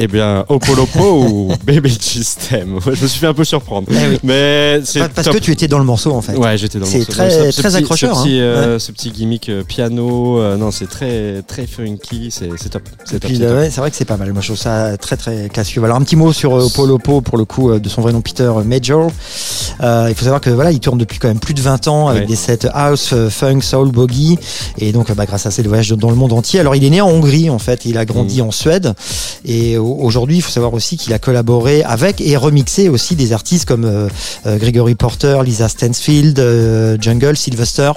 Eh 0.00 0.06
bien, 0.06 0.44
Opolopo 0.48 1.24
ou 1.24 1.52
Baby 1.66 1.90
System 2.00 2.78
Je 2.84 2.90
me 2.90 2.94
suis 3.08 3.18
fait 3.18 3.26
un 3.26 3.34
peu 3.34 3.42
surprendre. 3.44 3.88
Eh 3.90 4.08
oui. 4.10 4.18
Mais 4.22 4.80
c'est 4.84 5.00
Parce 5.12 5.26
top. 5.26 5.34
que 5.34 5.40
tu 5.40 5.50
étais 5.50 5.66
dans 5.66 5.78
le 5.80 5.84
morceau 5.84 6.12
en 6.12 6.22
fait. 6.22 6.36
Ouais, 6.36 6.56
j'étais 6.56 6.78
dans 6.78 6.84
le 6.84 6.90
C'est 6.90 6.98
morceau. 6.98 7.12
très- 7.12 7.44
Donc, 7.44 7.52
ce 7.52 7.60
très 7.60 7.74
accrocheur, 7.74 8.16
Ce 8.16 8.22
petit, 8.22 8.34
hein. 8.38 8.42
euh, 8.42 8.78
ce 8.78 8.92
petit 8.92 9.10
gimmick 9.10 9.48
euh, 9.48 9.64
piano, 9.64 10.38
euh, 10.38 10.56
non, 10.56 10.70
c'est 10.70 10.86
très, 10.88 11.42
très 11.42 11.66
funky, 11.66 12.28
c'est 12.30 12.48
c'est 12.56 12.68
top. 12.68 12.82
C'est 13.04 13.20
c'est 13.26 13.52
ouais, 13.52 13.70
c'est 13.70 13.80
vrai 13.80 13.90
que 13.90 13.96
c'est 13.96 14.04
pas 14.04 14.16
mal. 14.16 14.32
Moi, 14.32 14.40
je 14.40 14.46
trouve 14.48 14.56
ça 14.58 14.96
très 14.98 15.16
très 15.16 15.48
classique. 15.48 15.78
Alors 15.78 15.96
un 15.96 16.02
petit 16.02 16.14
mot 16.16 16.32
sur 16.32 16.52
Oppo 16.52 17.20
pour 17.20 17.36
le 17.36 17.44
coup 17.44 17.76
de 17.76 17.88
son 17.88 18.00
vrai 18.00 18.12
nom 18.12 18.20
Peter 18.20 18.52
Major. 18.64 19.10
Euh, 19.82 20.06
il 20.08 20.14
faut 20.14 20.22
savoir 20.24 20.40
que 20.40 20.50
voilà, 20.50 20.70
il 20.70 20.78
tourne 20.78 20.98
depuis 20.98 21.18
quand 21.18 21.28
même 21.28 21.40
plus 21.40 21.54
de 21.54 21.60
20 21.60 21.88
ans 21.88 22.06
avec 22.08 22.22
Ouais. 22.22 22.26
des 22.28 22.36
sets 22.36 22.68
house, 22.72 23.14
funk, 23.30 23.60
soul, 23.62 23.90
boogie, 23.90 24.38
et 24.78 24.92
donc 24.92 25.12
bah, 25.12 25.26
grâce 25.26 25.46
à 25.46 25.50
ses 25.50 25.62
voyages 25.62 25.90
dans 25.90 26.10
le 26.10 26.16
monde 26.16 26.32
entier. 26.32 26.60
Alors 26.60 26.76
il 26.76 26.84
est 26.84 26.90
né 26.90 27.00
en 27.00 27.08
Hongrie 27.08 27.50
en 27.50 27.58
fait, 27.58 27.84
il 27.84 27.98
a 27.98 28.04
grandi 28.04 28.42
Mm. 28.42 28.46
en 28.46 28.50
Suède, 28.50 28.94
et 29.44 29.76
au- 29.78 29.87
aujourd'hui 29.90 30.36
il 30.36 30.42
faut 30.42 30.50
savoir 30.50 30.74
aussi 30.74 30.96
qu'il 30.96 31.12
a 31.12 31.18
collaboré 31.18 31.82
avec 31.82 32.20
et 32.20 32.36
remixé 32.36 32.88
aussi 32.88 33.16
des 33.16 33.32
artistes 33.32 33.64
comme 33.66 33.84
euh, 33.84 34.08
euh, 34.46 34.58
Gregory 34.58 34.94
Porter, 34.94 35.40
Lisa 35.44 35.68
Stansfield, 35.68 36.38
euh, 36.38 36.96
Jungle, 37.00 37.36
Sylvester, 37.36 37.92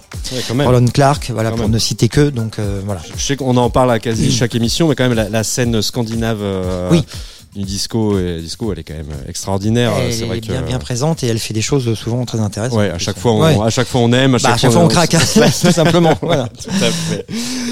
Ouais. 0.54 0.66
Roland 0.66 0.86
Clark, 0.88 1.32
voilà 1.34 1.50
Quand 1.50 1.56
pour 1.58 1.66
même. 1.66 1.74
ne 1.74 1.80
citer 1.80 2.08
que. 2.10 2.30
Donc 2.30 2.58
voilà. 2.86 3.02
Je 3.18 3.22
sais 3.22 3.36
qu'on 3.36 3.58
en 3.58 3.70
parle 3.70 3.92
à 3.92 4.00
quasi 4.00 4.32
chaque 4.32 4.56
émission, 4.56 4.88
mais 4.88 4.96
quand 4.96 5.04
même 5.04 5.14
la, 5.14 5.30
la 5.30 5.44
scène 5.44 5.82
scandinave 5.82 6.40
Oui. 6.92 7.04
Disco, 7.56 8.18
et, 8.18 8.40
disco, 8.42 8.72
elle 8.72 8.80
est 8.80 8.84
quand 8.84 8.94
même 8.94 9.12
extraordinaire. 9.28 9.92
Elle 10.00 10.14
c'est 10.14 10.26
vrai 10.26 10.38
est 10.38 10.42
que 10.42 10.48
bien, 10.48 10.62
bien 10.62 10.80
présente 10.80 11.24
et 11.24 11.28
elle 11.28 11.40
fait 11.40 11.54
des 11.54 11.62
choses 11.62 11.94
souvent 11.96 12.24
très 12.26 12.40
intéressantes. 12.40 12.78
ouais, 12.78 12.90
à 12.90 12.98
chaque 12.98 13.18
fois, 13.18 13.34
on, 13.34 13.42
Ouais. 13.42 13.58
à 13.62 13.70
chaque 13.70 13.88
fois 13.88 14.02
on 14.02 14.12
aime, 14.14 14.36
à 14.36 14.38
Bah, 14.38 14.40
chaque, 14.40 14.54
à 14.54 14.58
chaque 14.58 14.72
fois 14.72 14.82
on 14.84 14.88
craque, 14.88 15.14
hein, 15.16 15.20
tout 15.62 15.72
simplement. 15.72 16.18
Voilà. 16.22 16.48
Tout 16.48 16.70
à 16.70 16.92
fait. 16.92 17.26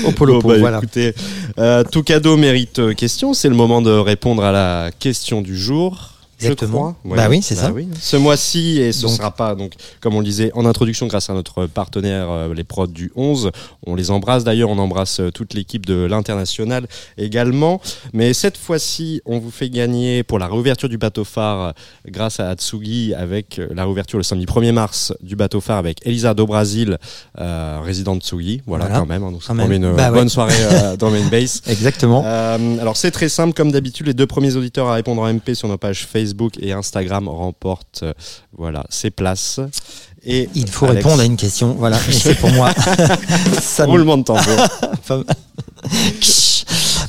Au 0.05 0.11
polo, 0.11 0.41
Bon, 0.41 0.49
bah, 0.49 0.57
voilà. 0.59 0.77
Écoutez, 0.77 1.13
euh, 1.59 1.83
tout 1.83 2.03
cadeau 2.03 2.35
mérite 2.37 2.79
euh, 2.79 2.93
question. 2.93 3.33
C'est 3.33 3.49
le 3.49 3.55
moment 3.55 3.81
de 3.81 3.91
répondre 3.91 4.43
à 4.43 4.51
la 4.51 4.89
question 4.97 5.41
du 5.41 5.57
jour. 5.57 6.11
Je 6.39 6.45
Exactement. 6.47 6.95
Bah 7.05 7.27
oui, 7.29 7.41
c'est 7.41 7.55
ça. 7.55 7.71
Ce 7.99 8.15
mois-ci, 8.17 8.79
et 8.79 8.91
ce 8.91 9.03
Donc- 9.03 9.11
sera 9.11 9.31
pas, 9.31 9.55
donc, 9.55 9.73
comme 9.99 10.15
on 10.15 10.19
le 10.19 10.25
disait 10.25 10.51
en 10.53 10.65
introduction, 10.65 11.07
grâce 11.07 11.29
à 11.29 11.33
notre 11.33 11.65
partenaire, 11.67 12.27
euh, 12.29 12.53
les 12.53 12.63
prods 12.63 12.87
du 12.87 13.11
11. 13.15 13.51
On 13.85 13.95
les 13.95 14.09
embrasse 14.11 14.43
d'ailleurs, 14.43 14.69
on 14.69 14.77
embrasse 14.77 15.19
euh, 15.19 15.31
toute 15.31 15.53
l'équipe 15.53 15.85
de 15.85 16.05
l'international 16.05 16.87
également. 17.17 17.81
Mais 18.13 18.33
cette 18.33 18.57
fois-ci, 18.57 19.21
on 19.25 19.39
vous 19.39 19.51
fait 19.51 19.69
gagner 19.69 20.23
pour 20.23 20.39
la 20.39 20.47
réouverture 20.47 20.89
du 20.89 20.97
bateau 20.97 21.23
phare 21.23 21.61
euh, 21.61 21.71
grâce 22.07 22.39
à 22.39 22.49
Atsugi 22.49 23.13
avec 23.13 23.59
la 23.71 23.83
réouverture 23.83 24.17
le 24.17 24.23
samedi 24.23 24.45
1er 24.45 24.71
mars 24.71 25.13
du 25.21 25.35
bateau 25.35 25.59
phare 25.61 25.77
avec 25.77 26.05
Elisa 26.05 26.33
do 26.33 26.45
Brasil, 26.45 26.97
euh, 27.39 27.79
résident 27.83 28.15
de 28.15 28.21
Tsugi. 28.21 28.61
Voilà, 28.65 28.85
Voilà. 28.85 28.99
quand 28.99 29.05
même. 29.05 29.23
hein, 29.23 29.31
donc 29.31 29.43
ça 29.43 29.53
même. 29.53 29.71
une 29.71 29.93
Bah 29.95 30.09
ouais. 30.11 30.17
bonne 30.19 30.29
soirée 30.29 30.53
euh, 30.71 30.95
dans 30.97 31.09
Main 31.11 31.27
Base. 31.29 31.61
Exactement. 31.67 32.23
Euh, 32.25 32.77
alors 32.79 32.95
c'est 32.97 33.11
très 33.11 33.29
simple, 33.29 33.53
comme 33.53 33.71
d'habitude, 33.71 34.07
les 34.07 34.13
deux 34.13 34.27
premiers 34.27 34.55
auditeurs 34.55 34.87
à 34.87 34.93
répondre 34.93 35.21
en 35.21 35.27
MP 35.33 35.53
sur 35.53 35.67
nos 35.67 35.77
pages 35.77 36.05
Facebook 36.05 36.28
et 36.59 36.71
Instagram 36.71 37.27
remportent 37.27 38.01
euh, 38.03 38.13
voilà 38.57 38.85
ces 38.89 39.11
places. 39.11 39.59
Et 40.25 40.49
Il 40.55 40.67
faut 40.69 40.85
Alex, 40.85 41.03
répondre 41.05 41.21
à 41.21 41.25
une 41.25 41.37
question. 41.37 41.73
Voilà, 41.73 41.97
c'est 41.97 42.35
pour 42.35 42.51
moi. 42.51 42.71
Ça 43.61 43.85
me- 43.85 43.91
roulement 43.91 44.17
de 44.17 44.23
tambour. 44.23 44.43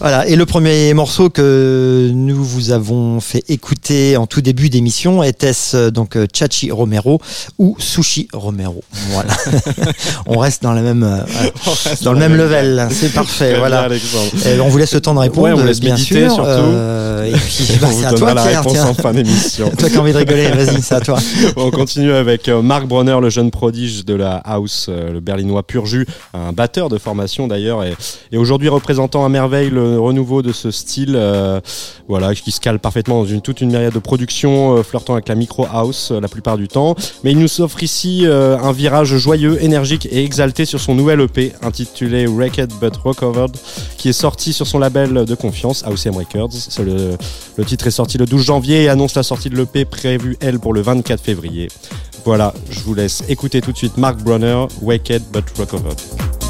Voilà. 0.00 0.26
Et 0.26 0.36
le 0.36 0.46
premier 0.46 0.92
morceau 0.94 1.28
que 1.30 2.10
nous 2.12 2.42
vous 2.42 2.70
avons 2.70 3.20
fait 3.20 3.44
écouter 3.48 4.16
en 4.16 4.26
tout 4.26 4.40
début 4.40 4.70
d'émission 4.70 5.22
était-ce 5.22 5.76
euh, 5.76 5.90
donc 5.90 6.16
euh, 6.16 6.26
Chachi 6.34 6.70
Romero 6.70 7.20
ou 7.58 7.76
Sushi 7.78 8.28
Romero. 8.32 8.82
Voilà. 9.10 9.30
on 10.26 10.38
reste 10.38 10.62
dans 10.62 10.72
la 10.72 10.80
même, 10.80 11.02
euh, 11.02 11.18
dans 12.02 12.12
le 12.14 12.18
même 12.18 12.34
level. 12.36 12.88
C'est 12.90 13.12
parfait. 13.12 13.56
Voilà. 13.58 13.88
Et 14.46 14.58
on 14.60 14.68
vous 14.68 14.78
laisse 14.78 14.94
le 14.94 15.00
temps 15.00 15.14
de 15.14 15.18
répondre, 15.20 15.46
Ouais, 15.46 15.52
on 15.52 15.58
vous 15.58 15.66
laisse 15.66 15.80
bien 15.80 15.94
méditer, 15.94 16.22
sûr. 16.26 16.34
surtout. 16.34 16.48
Euh, 16.48 17.26
et 17.26 17.32
puis, 17.32 17.66
bah, 17.80 17.88
c'est 17.92 18.06
à 18.06 18.12
toi, 18.12 18.32
la 18.34 18.42
Pierre. 18.42 18.58
réponse 18.60 18.72
Tiens. 18.72 18.86
en 18.86 18.94
fin 18.94 19.12
d'émission. 19.12 19.70
Toi 19.78 19.88
qui 19.90 19.96
as 19.96 20.00
envie 20.00 20.12
de 20.12 20.18
rigoler, 20.18 20.48
vas-y, 20.48 20.80
c'est 20.82 20.94
à 20.94 21.00
toi. 21.00 21.18
on 21.56 21.70
continue 21.70 22.12
avec 22.12 22.48
euh, 22.48 22.62
Mark 22.62 22.86
Bronner, 22.86 23.18
le 23.20 23.28
jeune 23.30 23.50
prodige 23.50 24.04
de 24.04 24.14
la 24.14 24.36
house, 24.36 24.88
le 24.88 25.20
berlinois 25.20 25.62
pur 25.62 25.84
jus, 25.86 26.06
un 26.34 26.52
batteur 26.52 26.88
de 26.88 26.96
formation 26.98 27.46
d'ailleurs, 27.48 27.84
et, 27.84 27.94
et 28.32 28.38
aujourd'hui 28.38 28.68
représentant 28.68 29.24
à 29.24 29.28
merveille 29.28 29.68
le 29.70 29.89
renouveau 29.98 30.42
de 30.42 30.52
ce 30.52 30.70
style, 30.70 31.14
euh, 31.14 31.60
voilà, 32.08 32.34
qui 32.34 32.50
se 32.50 32.60
cale 32.60 32.78
parfaitement 32.78 33.24
dans 33.24 33.40
toute 33.40 33.60
une 33.60 33.70
myriade 33.70 33.92
de 33.92 33.98
productions, 33.98 34.76
euh, 34.76 34.82
flirtant 34.82 35.14
avec 35.14 35.28
la 35.28 35.34
micro 35.34 35.66
house 35.72 36.10
euh, 36.10 36.20
la 36.20 36.28
plupart 36.28 36.56
du 36.56 36.68
temps. 36.68 36.94
Mais 37.24 37.32
il 37.32 37.38
nous 37.38 37.60
offre 37.60 37.82
ici 37.82 38.26
un 38.26 38.72
virage 38.72 39.16
joyeux, 39.16 39.62
énergique 39.62 40.06
et 40.10 40.24
exalté 40.24 40.64
sur 40.64 40.80
son 40.80 40.94
nouvel 40.94 41.20
EP 41.20 41.52
intitulé 41.62 42.26
Wrecked 42.26 42.72
But 42.80 42.96
Recovered, 42.96 43.56
qui 43.96 44.08
est 44.08 44.14
sorti 44.14 44.52
sur 44.52 44.66
son 44.66 44.78
label 44.78 45.24
de 45.24 45.34
confiance, 45.34 45.84
AOCM 45.84 46.16
Records. 46.16 46.50
Le 47.56 47.64
titre 47.64 47.86
est 47.86 47.92
sorti 47.92 48.18
le 48.18 48.26
12 48.26 48.42
janvier 48.42 48.84
et 48.84 48.88
annonce 48.88 49.14
la 49.14 49.22
sortie 49.22 49.50
de 49.50 49.56
l'EP 49.56 49.84
prévue, 49.84 50.36
elle, 50.40 50.58
pour 50.58 50.72
le 50.72 50.80
24 50.82 51.22
février. 51.22 51.68
Voilà, 52.24 52.52
je 52.70 52.80
vous 52.80 52.94
laisse 52.94 53.22
écouter 53.28 53.60
tout 53.60 53.72
de 53.72 53.76
suite 53.76 53.96
Mark 53.96 54.18
Bronner, 54.18 54.66
Waked 54.82 55.22
But 55.32 55.44
Recovered. 55.58 56.49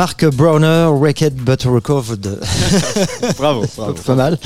Mark 0.00 0.24
Browner, 0.30 0.88
Wrecked 0.98 1.34
But 1.44 1.64
Recovered. 1.64 2.26
bravo, 3.36 3.66
bravo. 3.76 3.92
Pas 3.92 4.14
mal. 4.14 4.38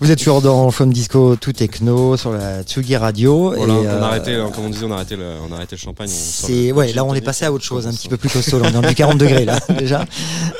Vous 0.00 0.10
êtes 0.10 0.18
toujours 0.20 0.40
dans 0.40 0.70
Femme 0.70 0.90
Disco 0.90 1.36
tout 1.36 1.52
techno 1.52 2.16
sur 2.16 2.32
la 2.32 2.62
Tsugi 2.62 2.96
Radio. 2.96 3.52
Voilà, 3.54 3.74
et, 3.74 3.76
on 3.76 3.84
euh, 3.84 4.00
a 4.02 4.06
arrêté, 4.06 4.34
euh, 4.34 4.48
comme 4.48 4.64
on 4.64 4.70
disait, 4.70 4.86
on 4.86 4.92
a 4.92 4.94
arrêté 4.94 5.16
le, 5.16 5.32
on 5.46 5.52
a 5.52 5.56
arrêté 5.56 5.76
le 5.76 5.80
champagne. 5.80 6.08
C'est 6.08 6.72
ouais, 6.72 6.94
là 6.94 7.04
on 7.04 7.12
est 7.14 7.20
passé 7.20 7.44
à 7.44 7.52
autre 7.52 7.62
chose, 7.62 7.86
un 7.86 7.92
petit 7.92 8.08
peu 8.08 8.16
plus 8.16 8.30
costaud, 8.30 8.58
là, 8.58 8.68
on 8.68 8.68
est 8.70 8.72
dans 8.82 8.88
du 8.88 8.94
40 8.94 9.18
degrés 9.18 9.44
là 9.44 9.58
déjà, 9.78 10.06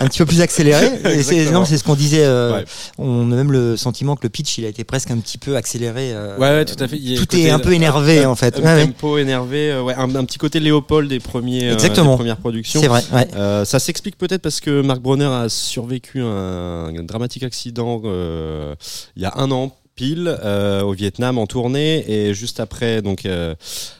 un 0.01 0.07
petit 0.07 0.19
peu 0.19 0.27
plus 0.27 0.43
accéléré. 0.43 1.01
Et 1.07 1.23
c'est 1.23 1.51
non, 1.51 1.65
c'est 1.65 1.79
ce 1.79 1.85
qu'on 1.85 1.95
disait. 1.95 2.25
euh, 2.25 2.59
Ouais. 2.59 2.65
On 2.99 3.33
a 3.33 3.35
même 3.35 3.53
le 3.53 3.79
sentiment 3.79 4.17
que 4.17 4.25
le 4.25 4.29
pitch 4.29 4.59
il 4.59 4.67
a 4.67 4.69
été 4.69 4.85
presque 4.85 5.11
un 5.11 5.17
petit 5.17 5.39
peu 5.39 5.57
accéléré. 5.57 6.11
euh, 6.13 6.37
Ouais, 6.37 6.49
ouais, 6.51 6.65
tout 6.67 6.77
à 6.85 6.87
fait. 6.89 6.99
Il 6.99 7.15
Tout 7.15 7.23
côté- 7.23 7.45
est 7.45 7.51
un 7.51 7.59
peu 7.59 7.73
énervé 7.73 8.27
en 8.27 8.35
fait. 8.35 8.61
Un 8.63 8.85
tempo 8.85 9.17
énervé, 9.17 9.71
euh, 9.73 9.83
ouais, 9.83 9.95
un, 9.95 10.15
un 10.15 10.25
petit 10.27 10.37
côté 10.37 10.61
Léopold 10.61 11.09
des 11.09 11.21
premiers, 11.21 11.71
euh, 11.71 11.73
Exactement. 11.73 12.11
des 12.11 12.17
premières 12.19 12.37
productions. 12.37 12.83
C'est 12.83 12.89
vrai. 12.89 13.03
Ouais. 13.15 13.27
Euh, 13.35 13.65
ça 13.65 13.79
s'explique 13.79 14.10
peut-être 14.17 14.43
parce 14.43 14.61
que 14.61 14.81
Mark 14.83 15.01
Bronner 15.01 15.27
a 15.27 15.49
survécu 15.49 16.21
un, 16.21 16.95
un 16.95 17.03
dramatique 17.03 17.43
accident 17.43 18.01
euh, 18.05 18.75
il 19.17 19.23
y 19.23 19.25
a 19.25 19.33
un 19.37 19.51
an 19.51 19.77
pile 19.97 20.35
euh, 20.43 20.83
au 20.83 20.93
Vietnam 20.93 21.37
en 21.39 21.47
tournée 21.47 22.11
et 22.11 22.33
juste 22.35 22.61
après 22.61 23.03
donc 23.03 23.27
euh, 23.27 23.55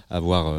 avoir 0.09 0.53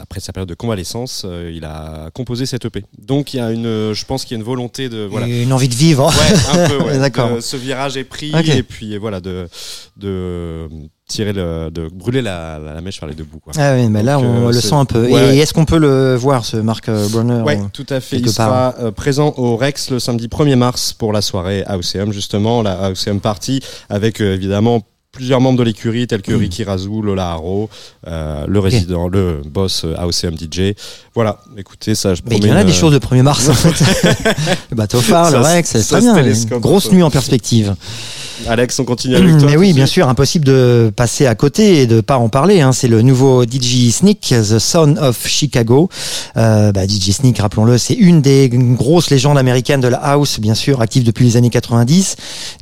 après 0.00 0.20
sa 0.20 0.32
période 0.32 0.48
de 0.48 0.54
convalescence, 0.54 1.26
il 1.52 1.64
a 1.64 2.10
composé 2.14 2.46
cette 2.46 2.64
EP. 2.66 2.84
Donc 2.98 3.34
il 3.34 3.38
y 3.38 3.40
a 3.40 3.50
une, 3.50 3.92
je 3.92 4.04
pense 4.04 4.24
qu'il 4.24 4.36
y 4.36 4.38
a 4.38 4.40
une 4.40 4.46
volonté 4.46 4.88
de 4.88 4.98
voilà. 5.04 5.26
Une 5.26 5.52
envie 5.52 5.68
de 5.68 5.74
vivre. 5.74 6.06
Ouais, 6.06 6.60
un 6.62 6.68
peu. 6.68 6.82
Ouais, 6.84 6.98
D'accord. 7.00 7.36
De- 7.36 7.40
ce 7.40 7.56
virage 7.56 7.96
est 7.96 8.04
pris 8.04 8.32
et 8.56 8.62
puis 8.62 8.96
voilà 8.96 9.20
de 9.20 9.48
de 9.96 10.68
tirer 11.08 11.32
le, 11.32 11.70
de 11.70 11.88
brûler 11.88 12.22
la, 12.22 12.58
la, 12.58 12.74
la 12.74 12.80
mèche 12.80 13.00
par 13.00 13.08
les 13.08 13.14
deux 13.14 13.24
bouts. 13.24 13.40
Quoi. 13.40 13.54
Ah 13.58 13.74
oui, 13.74 13.88
mais 13.88 14.02
là 14.02 14.16
Donc, 14.16 14.24
on 14.26 14.48
euh, 14.48 14.52
le 14.52 14.60
sent 14.60 14.74
un 14.74 14.84
peu. 14.84 15.06
Ouais, 15.10 15.36
Et 15.36 15.38
est-ce 15.40 15.54
qu'on 15.54 15.64
peut 15.64 15.78
le 15.78 16.14
voir 16.14 16.44
ce 16.44 16.58
Mark 16.58 16.88
euh, 16.88 17.08
Browner 17.08 17.40
Ouais, 17.42 17.58
euh, 17.58 17.64
tout 17.72 17.86
à 17.88 18.00
fait. 18.00 18.18
Il 18.18 18.30
sera 18.30 18.74
euh, 18.78 18.92
présent 18.92 19.32
au 19.38 19.56
Rex 19.56 19.90
le 19.90 19.98
samedi 19.98 20.28
1er 20.28 20.56
mars 20.56 20.92
pour 20.92 21.12
la 21.12 21.22
soirée 21.22 21.64
AOCM, 21.66 22.12
justement, 22.12 22.62
la 22.62 22.74
AOCM 22.74 23.20
Party, 23.20 23.60
avec 23.88 24.20
euh, 24.20 24.34
évidemment 24.34 24.82
plusieurs 25.18 25.40
membres 25.40 25.58
de 25.58 25.64
l'écurie 25.64 26.06
tels 26.06 26.22
que 26.22 26.30
Mm. 26.32 26.38
Ricky 26.38 26.62
Razou, 26.62 27.02
Lola 27.02 27.32
Haro, 27.32 27.68
euh, 28.06 28.44
le 28.46 28.58
résident, 28.60 29.08
le 29.08 29.42
boss 29.44 29.82
euh, 29.84 29.96
AOCM 29.98 30.36
DJ. 30.38 30.74
Voilà, 31.12 31.40
écoutez, 31.56 31.96
ça 31.96 32.14
je 32.14 32.22
Mais 32.30 32.36
il 32.36 32.46
y 32.46 32.52
en 32.52 32.54
a 32.54 32.60
une- 32.60 32.68
des 32.68 32.72
choses 32.72 32.92
le 32.92 33.00
1er 33.00 33.22
mars 33.22 33.48
en 33.48 33.52
fait. 33.54 33.84
le 34.70 34.76
bateau 34.76 35.00
phare, 35.00 35.32
le 35.32 35.42
Ça 35.42 35.48
Rex, 35.54 35.70
c'est 35.70 35.82
très 36.00 36.00
bien. 36.22 36.58
grosse 36.60 36.92
nuit 36.92 37.02
en 37.02 37.10
perspective. 37.10 37.74
Alex, 38.46 38.78
on 38.78 38.84
continue 38.84 39.16
avec 39.16 39.36
toi. 39.40 39.48
Mais 39.50 39.56
oui, 39.56 39.70
de 39.70 39.74
bien 39.74 39.86
sûr, 39.86 40.08
impossible 40.08 40.44
de 40.44 40.92
passer 40.94 41.26
à 41.26 41.34
côté 41.34 41.82
et 41.82 41.86
de 41.88 42.00
pas 42.00 42.18
en 42.18 42.28
parler. 42.28 42.60
Hein. 42.60 42.70
C'est 42.70 42.86
le 42.86 43.02
nouveau 43.02 43.42
DJ 43.42 43.90
Sneak, 43.90 44.20
The 44.20 44.60
Son 44.60 44.96
of 44.98 45.26
Chicago. 45.26 45.88
Euh, 46.36 46.70
bah, 46.70 46.86
DJ 46.86 47.10
Sneak, 47.10 47.38
rappelons-le, 47.40 47.76
c'est 47.78 47.94
une 47.94 48.22
des 48.22 48.48
grosses 48.52 49.10
légendes 49.10 49.38
américaines 49.38 49.80
de 49.80 49.88
la 49.88 49.96
house, 49.98 50.38
bien 50.38 50.54
sûr, 50.54 50.80
active 50.80 51.02
depuis 51.02 51.24
les 51.24 51.36
années 51.36 51.50
90. 51.50 52.14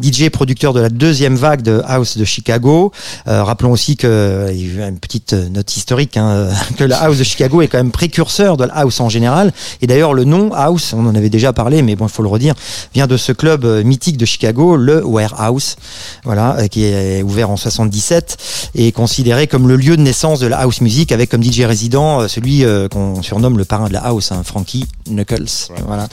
DJ 0.02 0.30
producteur 0.30 0.72
de 0.72 0.80
la 0.80 0.88
deuxième 0.88 1.36
vague 1.36 1.60
de 1.60 1.82
house 1.84 2.16
de 2.16 2.24
Chicago. 2.24 2.45
Euh, 2.48 3.42
rappelons 3.42 3.72
aussi 3.72 3.96
que 3.96 4.48
il 4.52 4.76
y 4.76 4.82
a 4.82 4.88
une 4.88 4.98
petite 4.98 5.32
note 5.32 5.76
historique 5.76 6.16
hein, 6.16 6.48
que 6.76 6.84
la 6.84 7.02
house 7.02 7.18
de 7.18 7.24
Chicago 7.24 7.62
est 7.62 7.68
quand 7.68 7.78
même 7.78 7.90
précurseur 7.90 8.56
de 8.56 8.64
la 8.64 8.74
house 8.74 9.00
en 9.00 9.08
général. 9.08 9.52
Et 9.80 9.86
d'ailleurs, 9.86 10.14
le 10.14 10.24
nom 10.24 10.52
house, 10.52 10.92
on 10.92 11.06
en 11.06 11.14
avait 11.14 11.30
déjà 11.30 11.52
parlé, 11.52 11.82
mais 11.82 11.96
bon, 11.96 12.06
il 12.06 12.12
faut 12.12 12.22
le 12.22 12.28
redire, 12.28 12.54
vient 12.94 13.06
de 13.06 13.16
ce 13.16 13.32
club 13.32 13.64
mythique 13.84 14.16
de 14.16 14.24
Chicago, 14.26 14.76
le 14.76 15.04
Warehouse 15.04 15.76
voilà, 16.24 16.56
euh, 16.56 16.66
qui 16.68 16.84
est 16.84 17.22
ouvert 17.22 17.50
en 17.50 17.56
77 17.56 18.36
et 18.74 18.92
considéré 18.92 19.46
comme 19.46 19.68
le 19.68 19.76
lieu 19.76 19.96
de 19.96 20.02
naissance 20.02 20.40
de 20.40 20.46
la 20.46 20.58
house 20.58 20.80
music 20.80 21.12
avec 21.12 21.30
comme 21.30 21.42
DJ 21.42 21.62
résident 21.62 22.22
euh, 22.22 22.28
celui 22.28 22.64
qu'on 22.90 23.22
surnomme 23.22 23.58
le 23.58 23.64
parrain 23.64 23.88
de 23.88 23.92
la 23.92 24.00
house, 24.00 24.32
hein, 24.32 24.42
Frankie 24.44 24.86
Knuckles. 25.08 25.70
Ouais, 25.70 25.82
voilà. 25.86 26.08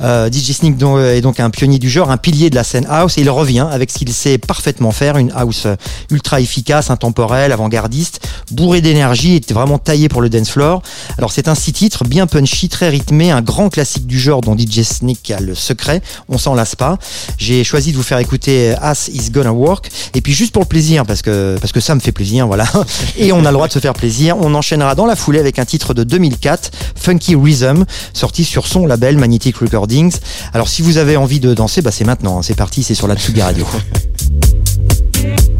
Euh, 0.00 0.30
DJ 0.30 0.52
Sneak 0.52 0.74
est 0.82 1.20
donc 1.20 1.40
un 1.40 1.50
pionnier 1.50 1.78
du 1.78 1.88
genre, 1.88 2.10
un 2.10 2.16
pilier 2.16 2.50
de 2.50 2.54
la 2.54 2.64
scène 2.64 2.86
house 2.88 3.18
et 3.18 3.22
il 3.22 3.30
revient 3.30 3.66
avec 3.70 3.90
ce 3.90 3.98
qu'il 3.98 4.12
sait 4.12 4.38
parfaitement 4.38 4.90
faire, 4.90 5.16
une 5.16 5.32
house 5.32 5.66
ultra 6.10 6.40
efficace, 6.40 6.90
intemporelle, 6.90 7.52
avant-gardiste, 7.52 8.26
bourrée 8.50 8.80
d'énergie, 8.80 9.34
était 9.34 9.54
vraiment 9.54 9.78
taillé 9.78 10.08
pour 10.08 10.20
le 10.20 10.28
dance 10.28 10.50
floor. 10.50 10.82
Alors 11.18 11.32
c'est 11.32 11.48
un 11.48 11.54
six 11.54 11.72
titres 11.72 12.04
bien 12.04 12.26
punchy, 12.26 12.68
très 12.68 12.88
rythmé, 12.88 13.30
un 13.30 13.42
grand 13.42 13.68
classique 13.68 14.06
du 14.06 14.18
genre 14.18 14.40
dont 14.40 14.56
DJ 14.56 14.82
Sneak 14.82 15.30
a 15.30 15.40
le 15.40 15.54
secret, 15.54 16.02
on 16.28 16.38
s'en 16.38 16.54
lasse 16.54 16.76
pas. 16.76 16.98
J'ai 17.36 17.64
choisi 17.64 17.92
de 17.92 17.96
vous 17.96 18.02
faire 18.02 18.18
écouter 18.18 18.74
As 18.80 19.08
Is 19.08 19.30
Gonna 19.30 19.52
Work 19.52 19.90
et 20.14 20.20
puis 20.20 20.32
juste 20.32 20.52
pour 20.52 20.62
le 20.62 20.68
plaisir 20.68 21.04
parce 21.06 21.22
que 21.22 21.56
parce 21.60 21.72
que 21.72 21.80
ça 21.80 21.94
me 21.94 22.00
fait 22.00 22.12
plaisir, 22.12 22.46
voilà. 22.46 22.66
Et 23.16 23.32
on 23.32 23.44
a 23.44 23.50
le 23.50 23.52
droit 23.52 23.68
de 23.68 23.72
se 23.72 23.78
faire 23.78 23.92
plaisir. 23.92 24.36
On 24.38 24.54
enchaînera 24.54 24.94
dans 24.94 25.06
la 25.06 25.16
foulée 25.16 25.38
avec 25.38 25.58
un 25.58 25.64
titre 25.64 25.94
de 25.94 26.04
2004, 26.04 26.70
Funky 26.94 27.34
Rhythm, 27.34 27.84
sorti 28.12 28.44
sur 28.44 28.66
son 28.66 28.86
label 28.86 29.18
Magnetic 29.18 29.56
Recordings. 29.56 30.14
Alors 30.52 30.68
si 30.68 30.82
vous 30.82 30.98
avez 30.98 31.16
envie 31.16 31.40
de 31.40 31.54
danser, 31.54 31.82
bah 31.82 31.90
c'est 31.90 32.04
maintenant, 32.04 32.38
hein. 32.38 32.42
c'est 32.42 32.56
parti, 32.56 32.82
c'est 32.82 32.94
sur 32.94 33.08
la 33.08 33.16
Tsugi 33.16 33.42
Radio. 33.42 33.66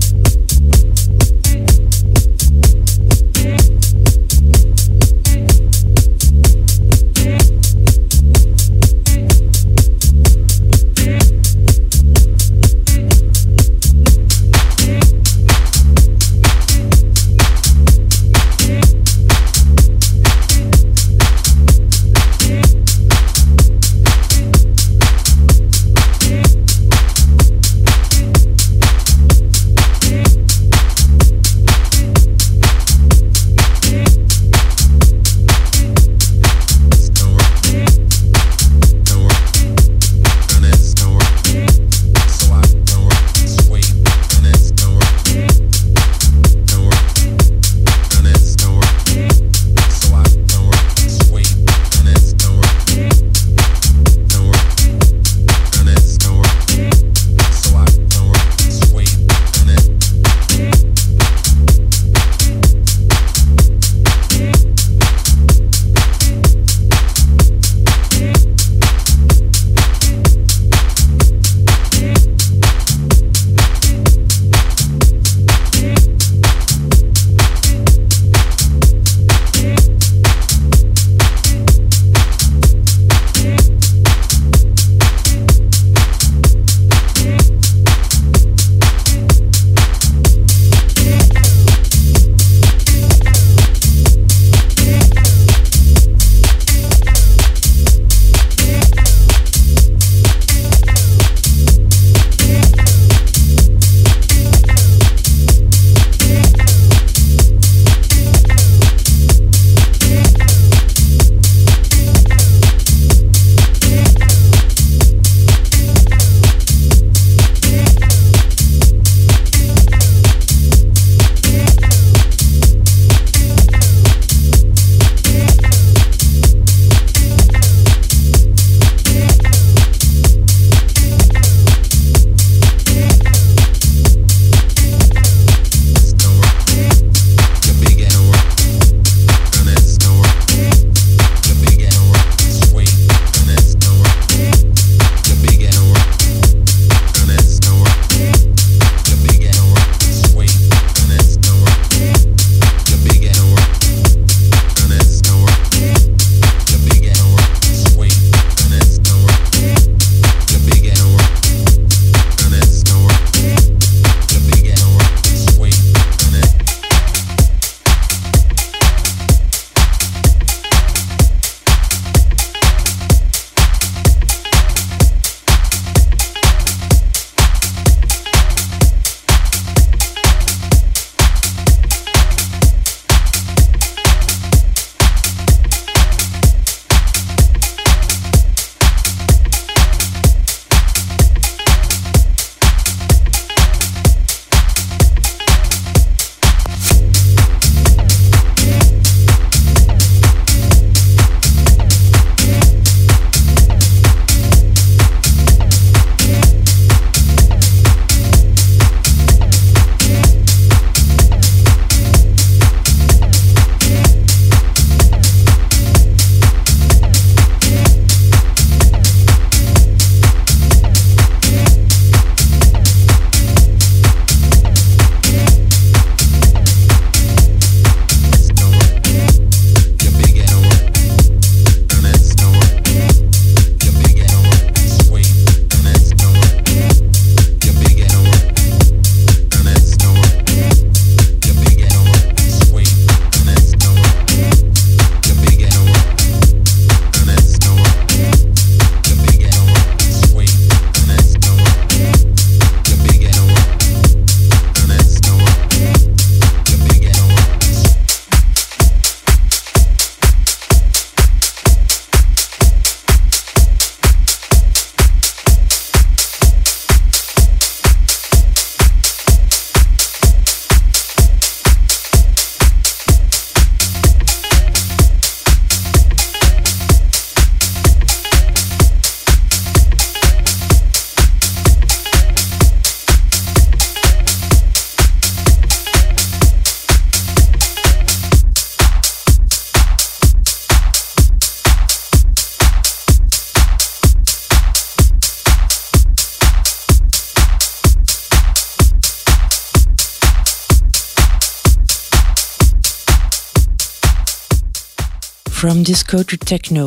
From 305.59 305.83
Disco 305.83 306.23
to 306.23 306.37
Techno 306.37 306.87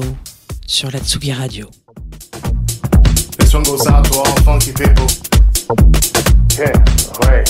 sur 0.65 0.89
la 0.93 0.99
Tsugi 0.99 1.33
Radio. 1.33 1.69
This 3.37 3.53
one 3.53 3.63
goes 3.63 3.85
out 3.85 4.05
to 4.05 4.17
all 4.17 4.35
funky 4.45 4.71
people. 4.71 5.07
Yeah, 6.57 6.71
right. 7.19 7.45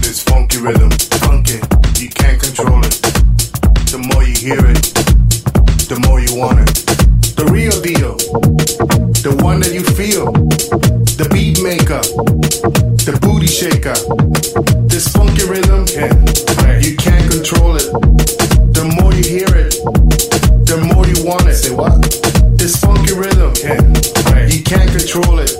This 0.00 0.22
funky 0.22 0.56
rhythm, 0.56 0.90
funky, 1.20 1.60
you 2.00 2.08
can't 2.08 2.40
control 2.40 2.80
it. 2.82 2.96
The 3.92 3.98
more 4.08 4.24
you 4.24 4.32
hear 4.32 4.64
it, 4.64 4.94
the 5.90 6.00
more 6.08 6.18
you 6.18 6.34
want 6.34 6.60
it. 6.60 6.86
The 7.36 7.44
real 7.52 7.78
deal, 7.82 8.16
the 9.20 9.36
one 9.44 9.60
that 9.60 9.74
you 9.74 9.84
feel. 9.84 10.32
The 11.18 11.28
beat 11.28 11.62
maker, 11.62 12.00
the 13.04 13.18
booty 13.20 13.48
shaker. 13.48 13.92
This 14.88 15.08
funky 15.08 15.44
rhythm, 15.44 15.84
yeah, 15.92 16.08
right. 16.64 16.82
you 16.82 16.96
can't 16.96 17.30
control 17.30 17.76
it. 17.76 18.43
Want 21.24 21.48
it. 21.48 21.54
Say 21.54 21.74
what? 21.74 22.02
This 22.58 22.76
funky 22.76 23.14
rhythm, 23.14 23.52
right. 24.28 24.52
you 24.52 24.62
can't 24.62 24.90
control 24.90 25.38
it. 25.38 25.56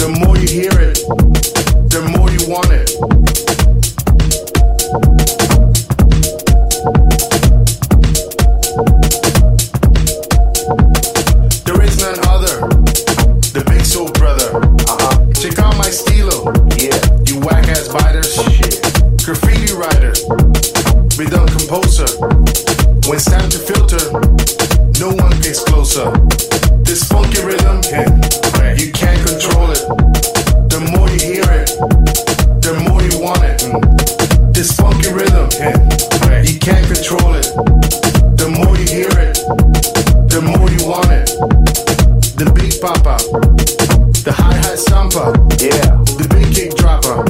The 0.00 0.08
more 0.20 0.36
you 0.38 0.48
hear 0.48 0.72
it, 0.80 0.96
the 1.92 2.00
more 2.16 2.30
you 2.32 2.40
want 2.48 2.72
it. 2.72 2.88
There 11.66 11.82
is 11.82 11.98
none 12.00 12.18
other. 12.28 12.66
The 13.52 13.62
Big 13.68 13.84
Soul 13.84 14.10
Brother. 14.12 14.56
Uh-huh. 14.88 15.32
Check 15.34 15.58
out 15.58 15.76
my 15.76 15.90
stilo. 15.90 16.52
Yeah. 16.80 16.96
You 17.28 17.40
whack 17.44 17.68
ass 17.68 17.88
biters. 17.88 18.32
Shit. 18.48 18.80
Graffiti 19.24 19.74
writer. 19.74 20.14
Rhythm 21.20 21.46
composer. 21.48 22.08
When 23.10 23.16
it's 23.16 23.24
time 23.26 23.50
to 23.50 23.58
filter, 23.58 24.59
no 25.00 25.08
one 25.14 25.30
gets 25.40 25.64
closer. 25.64 26.12
This 26.84 27.08
funky 27.08 27.40
rhythm, 27.40 27.80
yeah. 27.90 28.04
You 28.76 28.92
can't 28.92 29.16
control 29.26 29.70
it. 29.72 29.80
The 30.68 30.80
more 30.92 31.08
you 31.08 31.18
hear 31.18 31.48
it, 31.56 31.72
the 32.60 32.76
more 32.84 33.00
you 33.00 33.16
want 33.18 33.40
it. 33.42 33.64
This 34.52 34.76
funky 34.76 35.10
rhythm, 35.10 35.48
yeah. 35.56 36.42
You 36.42 36.58
can't 36.58 36.84
control 36.84 37.32
it. 37.32 37.48
The 38.36 38.48
more 38.52 38.76
you 38.76 38.84
hear 38.92 39.08
it, 39.24 39.40
the 40.28 40.42
more 40.44 40.68
you 40.68 40.84
want 40.84 41.08
it. 41.08 41.32
The 42.36 42.52
big 42.52 42.76
papa, 42.84 43.16
the 44.20 44.32
hi 44.36 44.52
hat 44.52 44.76
stomper, 44.76 45.32
yeah. 45.64 45.96
The 46.20 46.28
big 46.28 46.52
kick 46.54 46.76
dropper, 46.76 47.24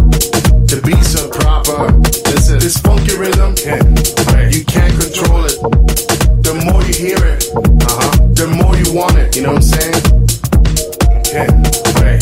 the 0.66 0.82
beats 0.82 1.14
are 1.14 1.28
proper. 1.30 1.94
Listen, 2.34 2.58
this 2.58 2.78
funky 2.78 3.16
rhythm, 3.16 3.54
yeah. 3.62 3.78
You 4.50 4.64
can't 4.64 4.98
control 4.98 5.44
it. 5.44 5.49
Hear 7.00 7.16
it, 7.16 7.48
uh-huh, 7.56 8.28
the 8.34 8.46
more 8.46 8.76
you 8.76 8.92
want 8.92 9.16
it. 9.16 9.34
You 9.34 9.44
know 9.44 9.54
what 9.54 9.64
I'm 9.64 9.72
saying? 9.72 10.04
Yeah, 11.32 11.48
right. 11.96 12.20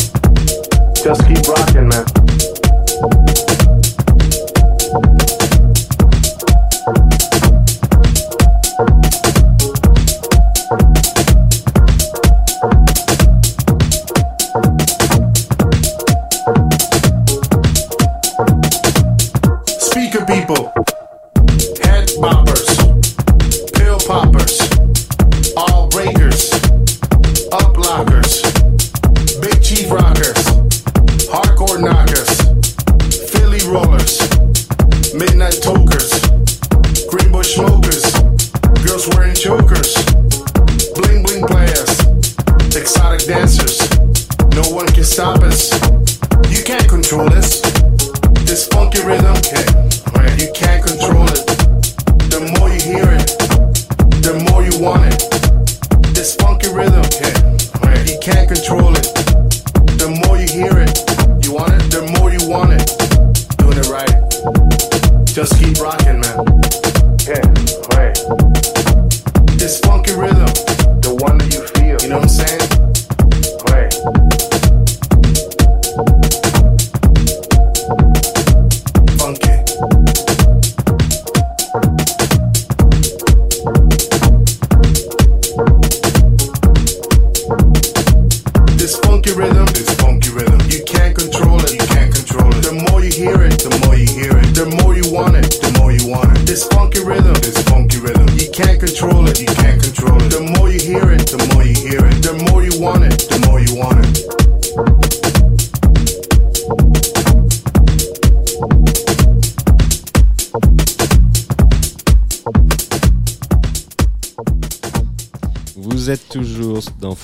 Just 0.95 1.27
keep 1.27 1.45
rocking, 1.49 1.89
man. 1.89 2.48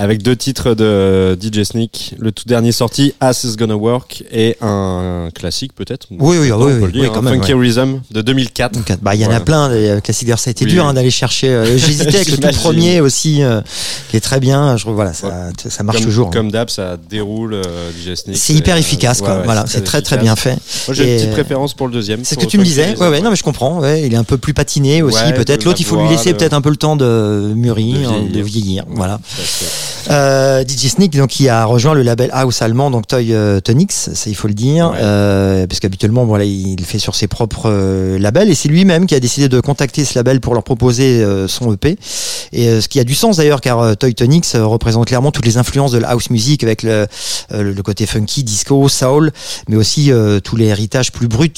avec 0.00 0.22
deux 0.22 0.34
titres 0.34 0.72
de 0.74 1.36
DJ 1.40 1.62
Sneak. 1.64 2.14
Le 2.18 2.32
tout 2.32 2.44
dernier 2.46 2.72
sorti, 2.72 3.12
As 3.20 3.44
is 3.44 3.56
Gonna 3.56 3.76
Work, 3.76 4.24
et 4.32 4.56
un 4.62 5.28
classique 5.34 5.74
peut-être. 5.74 6.06
Oui, 6.10 6.38
oui, 6.40 6.50
oui, 6.50 6.72
oui, 6.72 6.90
oui, 6.94 7.04
hein, 7.06 7.10
quand 7.12 7.20
même, 7.22 7.34
Funky 7.34 7.52
ouais. 7.52 7.60
Rhythm 7.68 8.00
de 8.10 8.22
2004. 8.22 8.72
Donc, 8.72 8.90
bah, 9.02 9.14
il 9.14 9.20
y 9.20 9.24
en 9.24 9.26
a 9.26 9.30
Voilà. 9.32 9.44
plein 9.44 9.68
des 9.68 9.88
euh, 9.88 10.00
classiques. 10.00 10.26
D'ailleurs, 10.26 10.38
ça 10.38 10.48
a 10.48 10.52
été 10.52 10.64
dur 10.64 10.86
hein, 10.86 10.94
d'aller 10.94 11.10
chercher. 11.10 11.48
euh, 11.50 11.76
J'hésitais 11.76 12.16
avec 12.16 12.28
le 12.30 12.38
tout 12.38 12.48
premier 12.58 13.00
aussi, 13.02 13.42
euh, 13.42 13.60
qui 14.10 14.16
est 14.16 14.20
très 14.20 14.40
bien. 14.40 14.76
Je, 14.78 14.86
voilà, 14.88 15.12
ça, 15.12 15.50
ça 15.68 15.82
marche 15.82 15.98
comme, 15.98 16.06
toujours. 16.06 16.28
hein. 16.28 16.30
Comme 16.32 16.50
d'hab, 16.50 16.70
ça 16.70 16.96
déroule 16.96 17.52
euh, 17.54 17.62
DJ 17.92 18.14
Sneak. 18.14 18.38
C'est 18.38 18.54
hyper 18.54 18.76
efficace, 18.78 19.20
quoi. 19.20 19.42
voilà, 19.44 19.64
c'est 19.66 19.84
très 19.84 20.00
très 20.00 20.16
bien 20.16 20.34
fait. 20.34 20.56
Moi, 20.88 20.94
j'ai 20.94 21.02
une 21.04 21.08
Et, 21.10 21.16
petite 21.16 21.30
préférence 21.32 21.74
pour 21.74 21.86
le 21.88 21.92
deuxième. 21.92 22.24
C'est 22.24 22.36
ce 22.36 22.40
que 22.40 22.46
tu 22.46 22.56
me 22.56 22.64
disais. 22.64 22.96
Ouais, 22.98 23.08
ouais, 23.08 23.20
non, 23.20 23.28
mais 23.28 23.36
je 23.36 23.42
comprends. 23.44 23.84
Il 23.84 24.14
est 24.14 24.16
un 24.16 24.24
peu 24.24 24.38
plus 24.38 24.54
patiné 24.54 25.02
aussi, 25.02 25.22
peut-être. 25.36 25.64
L'autre, 25.64 25.78
la 25.78 25.82
il 25.82 25.84
faut 25.84 26.00
lui 26.00 26.08
laisser 26.08 26.32
peut-être 26.32 26.54
un 26.54 26.62
peu 26.62 26.70
le 26.70 26.76
temps 26.76 26.96
de 26.96 27.52
mûrir, 27.54 28.10
De 28.32 28.40
vieillir. 28.40 28.84
Voilà. 28.88 29.20
Euh, 30.10 30.64
DJ 30.66 30.88
Sneak, 30.88 31.16
donc, 31.16 31.30
qui 31.30 31.48
a 31.48 31.64
rejoint 31.64 31.94
le 31.94 32.02
label 32.02 32.30
house 32.32 32.62
allemand, 32.62 32.90
donc 32.90 33.06
Toy 33.06 33.32
euh, 33.32 33.60
Tonics, 33.60 33.92
ça 33.92 34.28
il 34.30 34.34
faut 34.34 34.48
le 34.48 34.54
dire, 34.54 34.90
Ouais. 34.90 34.98
euh, 35.00 35.66
parce 35.66 35.80
qu'habituellement, 35.80 36.24
voilà, 36.24 36.44
il 36.44 36.76
le 36.78 36.84
fait 36.84 36.98
sur 36.98 37.14
ses 37.14 37.26
propres 37.28 37.66
euh, 37.70 38.18
labels, 38.18 38.50
et 38.50 38.54
c'est 38.54 38.68
lui-même 38.68 39.06
qui 39.06 39.14
a 39.14 39.20
décidé 39.20 39.48
de 39.48 39.60
contacter 39.60 40.04
ce 40.04 40.18
label 40.18 40.40
pour 40.40 40.54
leur 40.54 40.64
proposer 40.64 41.22
euh, 41.22 41.48
son 41.48 41.72
EP. 41.72 41.98
Et 42.52 42.68
euh, 42.68 42.80
ce 42.80 42.88
qui 42.88 42.98
a 42.98 43.04
du 43.04 43.14
sens 43.14 43.36
d'ailleurs, 43.36 43.60
car 43.60 43.96
Toy 43.96 44.14
Tonics 44.14 44.46
euh, 44.54 44.64
représente 44.66 45.06
clairement 45.06 45.30
toutes 45.32 45.46
les 45.46 45.58
influences 45.58 45.92
de 45.92 45.98
la 45.98 46.08
house 46.10 46.30
music 46.30 46.64
avec 46.64 46.82
le, 46.82 47.06
le 47.50 47.82
côté 47.82 48.06
funky, 48.06 48.42
disco, 48.44 48.88
soul, 48.88 49.30
mais 49.68 49.76
aussi 49.76 50.10
tous 50.44 50.56
les 50.56 50.66
héritages 50.66 51.12
plus 51.12 51.28
bruts 51.28 51.52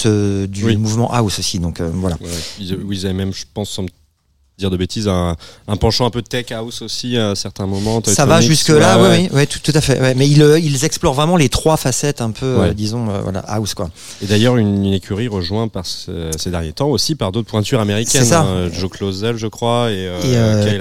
du 0.49 0.65
Oui. 0.65 0.77
mouvement 0.77 1.13
house 1.13 1.39
aussi. 1.39 1.59
Donc 1.59 1.81
voilà. 1.81 2.17
Ouais, 2.21 2.29
ils, 2.61 3.05
avaient 3.07 3.13
même, 3.15 3.33
je 3.33 3.45
pense, 3.53 3.79
dire 4.59 4.71
de 4.71 4.77
bêtises, 4.77 5.09
un, 5.09 5.35
un 5.67 5.77
penchant 5.77 6.07
un 6.07 6.11
peu 6.11 6.23
tech 6.23 6.53
house 6.53 6.83
aussi 6.83 7.17
à 7.17 7.35
certains 7.35 7.67
moments. 7.67 8.01
Ça 8.07 8.27
va 8.27 8.35
Tronics, 8.35 8.51
jusque 8.51 8.69
là, 8.69 9.01
ouais, 9.03 9.29
oui, 9.33 9.37
ouais. 9.37 9.47
tout, 9.47 9.59
tout 9.63 9.73
à 9.75 9.81
fait. 9.81 10.01
ouais. 10.01 10.15
Mais 10.15 10.29
ils, 10.29 10.43
euh, 10.43 10.59
ils 10.59 10.85
explorent 10.85 11.15
vraiment 11.15 11.37
les 11.37 11.49
trois 11.49 11.77
facettes, 11.77 12.21
un 12.21 12.31
peu, 12.31 12.47
euh, 12.61 12.73
disons, 12.75 13.09
euh, 13.11 13.21
voilà, 13.23 13.41
house 13.41 13.75
quoi. 13.75 13.91
Et 14.23 14.27
d'ailleurs, 14.27 14.57
une, 14.59 14.85
une 14.85 14.93
écurie 14.93 15.27
rejointe 15.29 15.73
par 15.73 15.87
ce- 15.87 16.31
ces 16.39 16.51
derniers 16.51 16.73
temps 16.73 16.89
aussi 16.89 17.15
par 17.15 17.33
d'autres 17.33 17.49
pointures 17.49 17.81
américaines. 17.81 18.23
C'est 18.23 18.29
ça. 18.29 18.43
hein, 18.43 18.69
Joe 18.73 18.91
Clausel, 18.91 19.37
je 19.37 19.47
crois, 19.47 19.91
et, 19.91 20.07
euh, 20.07 20.21
Et 20.23 20.37
euh, 20.37 20.79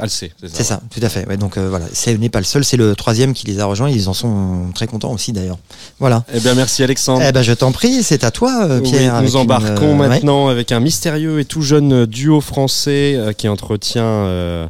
Alcé, 0.00 0.32
c'est 0.46 0.62
ça. 0.64 0.80
tout 0.90 1.00
à 1.02 1.08
fait. 1.08 1.26
Donc 1.36 1.58
voilà, 1.58 1.84
ce 1.92 2.10
n'est 2.10 2.28
pas 2.30 2.38
le 2.40 2.44
seul, 2.44 2.64
c'est 2.64 2.76
le 2.76 2.96
troisième 2.96 3.34
qui 3.34 3.46
les 3.46 3.60
a 3.60 3.66
rejoints. 3.66 3.90
Ils 3.90 4.08
en 4.08 4.14
sont 4.14 4.70
très 4.74 4.86
contents 4.86 5.12
aussi 5.12 5.32
d'ailleurs. 5.32 5.58
Voilà. 6.00 6.24
Eh 6.34 6.40
bien, 6.40 6.54
merci 6.54 6.82
Alexandre. 6.82 7.22
Eh 7.28 7.32
ben, 7.32 7.42
je 7.42 7.52
t'en 7.52 7.72
prie, 7.72 8.02
c'est 8.02 8.24
à 8.24 8.30
toi, 8.30 8.66
Oui, 8.82 8.90
Pierre. 8.90 9.20
nous 9.22 9.36
embarquons 9.36 9.94
maintenant 9.94 10.48
avec 10.48 10.72
un 10.72 10.80
mystérieux 10.80 11.40
et 11.40 11.44
tout 11.44 11.62
jeune 11.62 12.06
duo 12.06 12.40
français 12.40 12.85
euh, 12.90 13.32
qui 13.32 13.48
entretient 13.48 14.04
euh, 14.04 14.66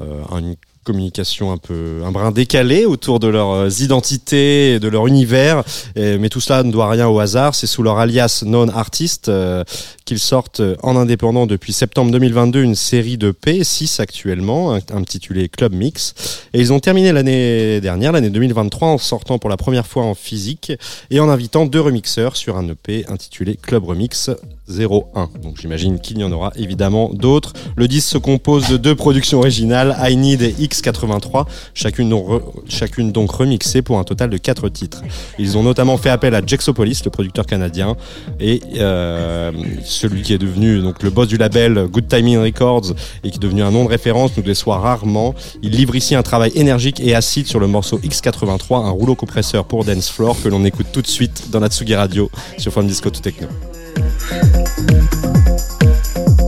euh, 0.00 0.22
une 0.38 0.56
communication 0.84 1.50
un 1.50 1.56
peu 1.56 2.02
un 2.04 2.12
brin 2.12 2.30
décalé 2.30 2.84
autour 2.84 3.18
de 3.18 3.26
leurs 3.26 3.82
identités 3.82 4.74
et 4.74 4.78
de 4.78 4.86
leur 4.86 5.08
univers. 5.08 5.64
Mais 5.96 6.28
tout 6.28 6.40
cela 6.40 6.62
ne 6.62 6.70
doit 6.70 6.88
rien 6.88 7.08
au 7.08 7.18
hasard. 7.18 7.56
C'est 7.56 7.66
sous 7.66 7.82
leur 7.82 7.98
alias 7.98 8.44
non 8.46 8.68
artist 8.68 9.28
euh, 9.28 9.64
qu'ils 10.04 10.20
sortent 10.20 10.62
en 10.84 10.94
indépendant 10.94 11.48
depuis 11.48 11.72
septembre 11.72 12.12
2022 12.12 12.62
une 12.62 12.76
série 12.76 13.18
de 13.18 13.32
P 13.32 13.64
6 13.64 13.98
actuellement 13.98 14.76
int- 14.76 14.94
intitulée 14.96 15.48
Club 15.48 15.72
Mix. 15.74 16.14
Et 16.54 16.60
ils 16.60 16.72
ont 16.72 16.78
terminé 16.78 17.10
l'année 17.10 17.80
dernière 17.80 18.12
l'année 18.12 18.30
2023 18.30 18.86
en 18.86 18.98
sortant 18.98 19.38
pour 19.40 19.50
la 19.50 19.56
première 19.56 19.88
fois 19.88 20.04
en 20.04 20.14
physique 20.14 20.70
et 21.10 21.18
en 21.18 21.28
invitant 21.28 21.66
deux 21.66 21.80
remixeurs 21.80 22.36
sur 22.36 22.56
un 22.58 22.68
EP 22.68 23.04
intitulé 23.08 23.58
Club 23.60 23.84
Remix 23.86 24.30
01. 24.68 25.28
Donc 25.42 25.58
j'imagine 25.60 26.00
qu'il 26.00 26.18
y 26.18 26.24
en 26.24 26.32
aura 26.32 26.52
évidemment 26.56 27.10
d'autres. 27.12 27.52
Le 27.76 27.88
disque 27.88 28.08
se 28.08 28.18
compose 28.18 28.68
de 28.68 28.76
deux 28.76 28.94
productions 28.94 29.38
originales, 29.38 29.96
I 30.00 30.16
Need 30.16 30.42
et 30.42 30.52
X83, 30.52 31.46
chacune 31.74 33.12
donc, 33.12 33.30
remixée 33.30 33.82
pour 33.82 33.98
un 33.98 34.04
total 34.04 34.30
de 34.30 34.36
quatre 34.36 34.68
titres. 34.68 35.02
Ils 35.38 35.56
ont 35.56 35.62
notamment 35.62 35.96
fait 35.96 36.10
appel 36.10 36.34
à 36.34 36.44
Jexopolis, 36.44 37.02
le 37.04 37.10
producteur 37.10 37.46
canadien, 37.46 37.96
et 38.40 38.60
euh, 38.76 39.52
celui 39.84 40.22
qui 40.22 40.32
est 40.32 40.38
devenu 40.38 40.80
donc 40.80 41.02
le 41.02 41.10
boss 41.10 41.28
du 41.28 41.36
label 41.36 41.86
Good 41.90 42.08
Timing 42.08 42.38
Records 42.38 42.92
et 43.24 43.30
qui 43.30 43.36
est 43.36 43.42
devenu 43.42 43.62
un 43.62 43.70
nom 43.70 43.84
de 43.84 43.90
référence, 43.90 44.36
nous 44.36 44.42
déçoit 44.42 44.78
rarement. 44.78 45.34
Il 45.62 45.72
livre 45.72 45.94
ici 45.94 46.14
un 46.14 46.22
travail 46.22 46.52
énergique 46.54 47.00
et 47.00 47.14
acide 47.14 47.46
sur 47.46 47.60
le 47.60 47.66
morceau 47.66 47.98
X83, 47.98 48.84
un 48.84 48.90
rouleau 48.90 49.14
compresseur 49.14 49.64
pour 49.64 49.84
dance 49.84 50.10
floor 50.10 50.36
que 50.42 50.48
l'on 50.48 50.64
écoute 50.64 50.86
tout 50.92 51.02
de 51.02 51.06
suite 51.06 51.50
dans 51.50 51.60
la 51.60 51.68
Tsugi 51.68 51.94
Radio 51.94 52.30
sur 52.58 52.72
Fun 52.72 52.84
Disco 52.84 53.10
to 53.10 53.20
Techno. 53.20 53.48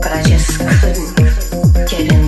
But 0.03 0.13
I 0.13 0.23
just 0.23 0.59
couldn't 0.59 1.89
get 1.89 2.13
in 2.13 2.28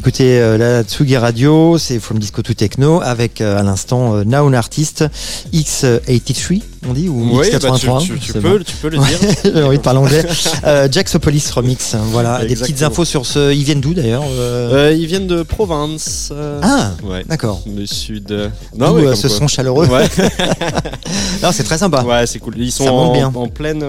écoutez 0.00 0.40
euh, 0.40 0.56
la 0.56 0.82
Tsugi 0.82 1.18
Radio, 1.18 1.76
c'est 1.76 2.00
From 2.00 2.18
Disco 2.18 2.40
to 2.40 2.54
Techno, 2.54 3.02
avec 3.02 3.42
euh, 3.42 3.58
à 3.60 3.62
l'instant 3.62 4.14
euh, 4.16 4.24
Now 4.24 4.50
Artist 4.54 5.04
X83, 5.52 6.62
on 6.88 6.94
dit, 6.94 7.10
ou 7.10 7.36
Oui, 7.38 7.46
bah, 7.52 7.58
X83 7.58 8.02
tu, 8.06 8.18
tu- 8.18 8.32
peux, 8.32 8.40
bon. 8.40 8.58
tu 8.64 8.76
peux 8.76 8.88
le 8.88 8.96
dire. 8.96 9.18
J'ai 9.44 9.62
envie 9.62 9.76
de 9.76 9.82
parler 9.82 9.98
anglais. 9.98 10.24
Euh, 10.64 10.88
Jaxopolis 10.90 11.50
Remix, 11.54 11.94
voilà. 12.12 12.44
Des 12.44 12.54
petites 12.56 12.82
infos 12.82 13.04
sur 13.04 13.24
ce. 13.26 13.52
Ils 13.52 13.62
viennent 13.64 13.80
d'où 13.80 13.94
d'ailleurs 13.94 14.22
ils 14.92 15.06
viennent 15.06 15.26
de 15.26 15.42
province. 15.42 16.30
euh, 16.32 16.60
Ah, 16.62 16.90
ouais. 17.04 17.24
d'accord. 17.26 17.62
Du 17.66 17.86
sud. 17.86 18.30
Euh, 18.30 18.48
comme 18.78 19.14
ce 19.14 19.26
quoi. 19.26 19.36
son 19.36 19.48
chaleureux. 19.48 19.86
Ouais, 19.86 20.06
Non, 21.42 21.50
c'est 21.52 21.62
très 21.64 21.78
sympa. 21.78 22.02
ouais 22.02 22.26
c'est 22.26 22.38
cool. 22.38 22.54
Ils 22.58 22.72
sont 22.72 22.84
Ça 22.84 22.92
en, 22.92 23.12
bien. 23.12 23.32
en 23.34 23.48
pleine, 23.48 23.82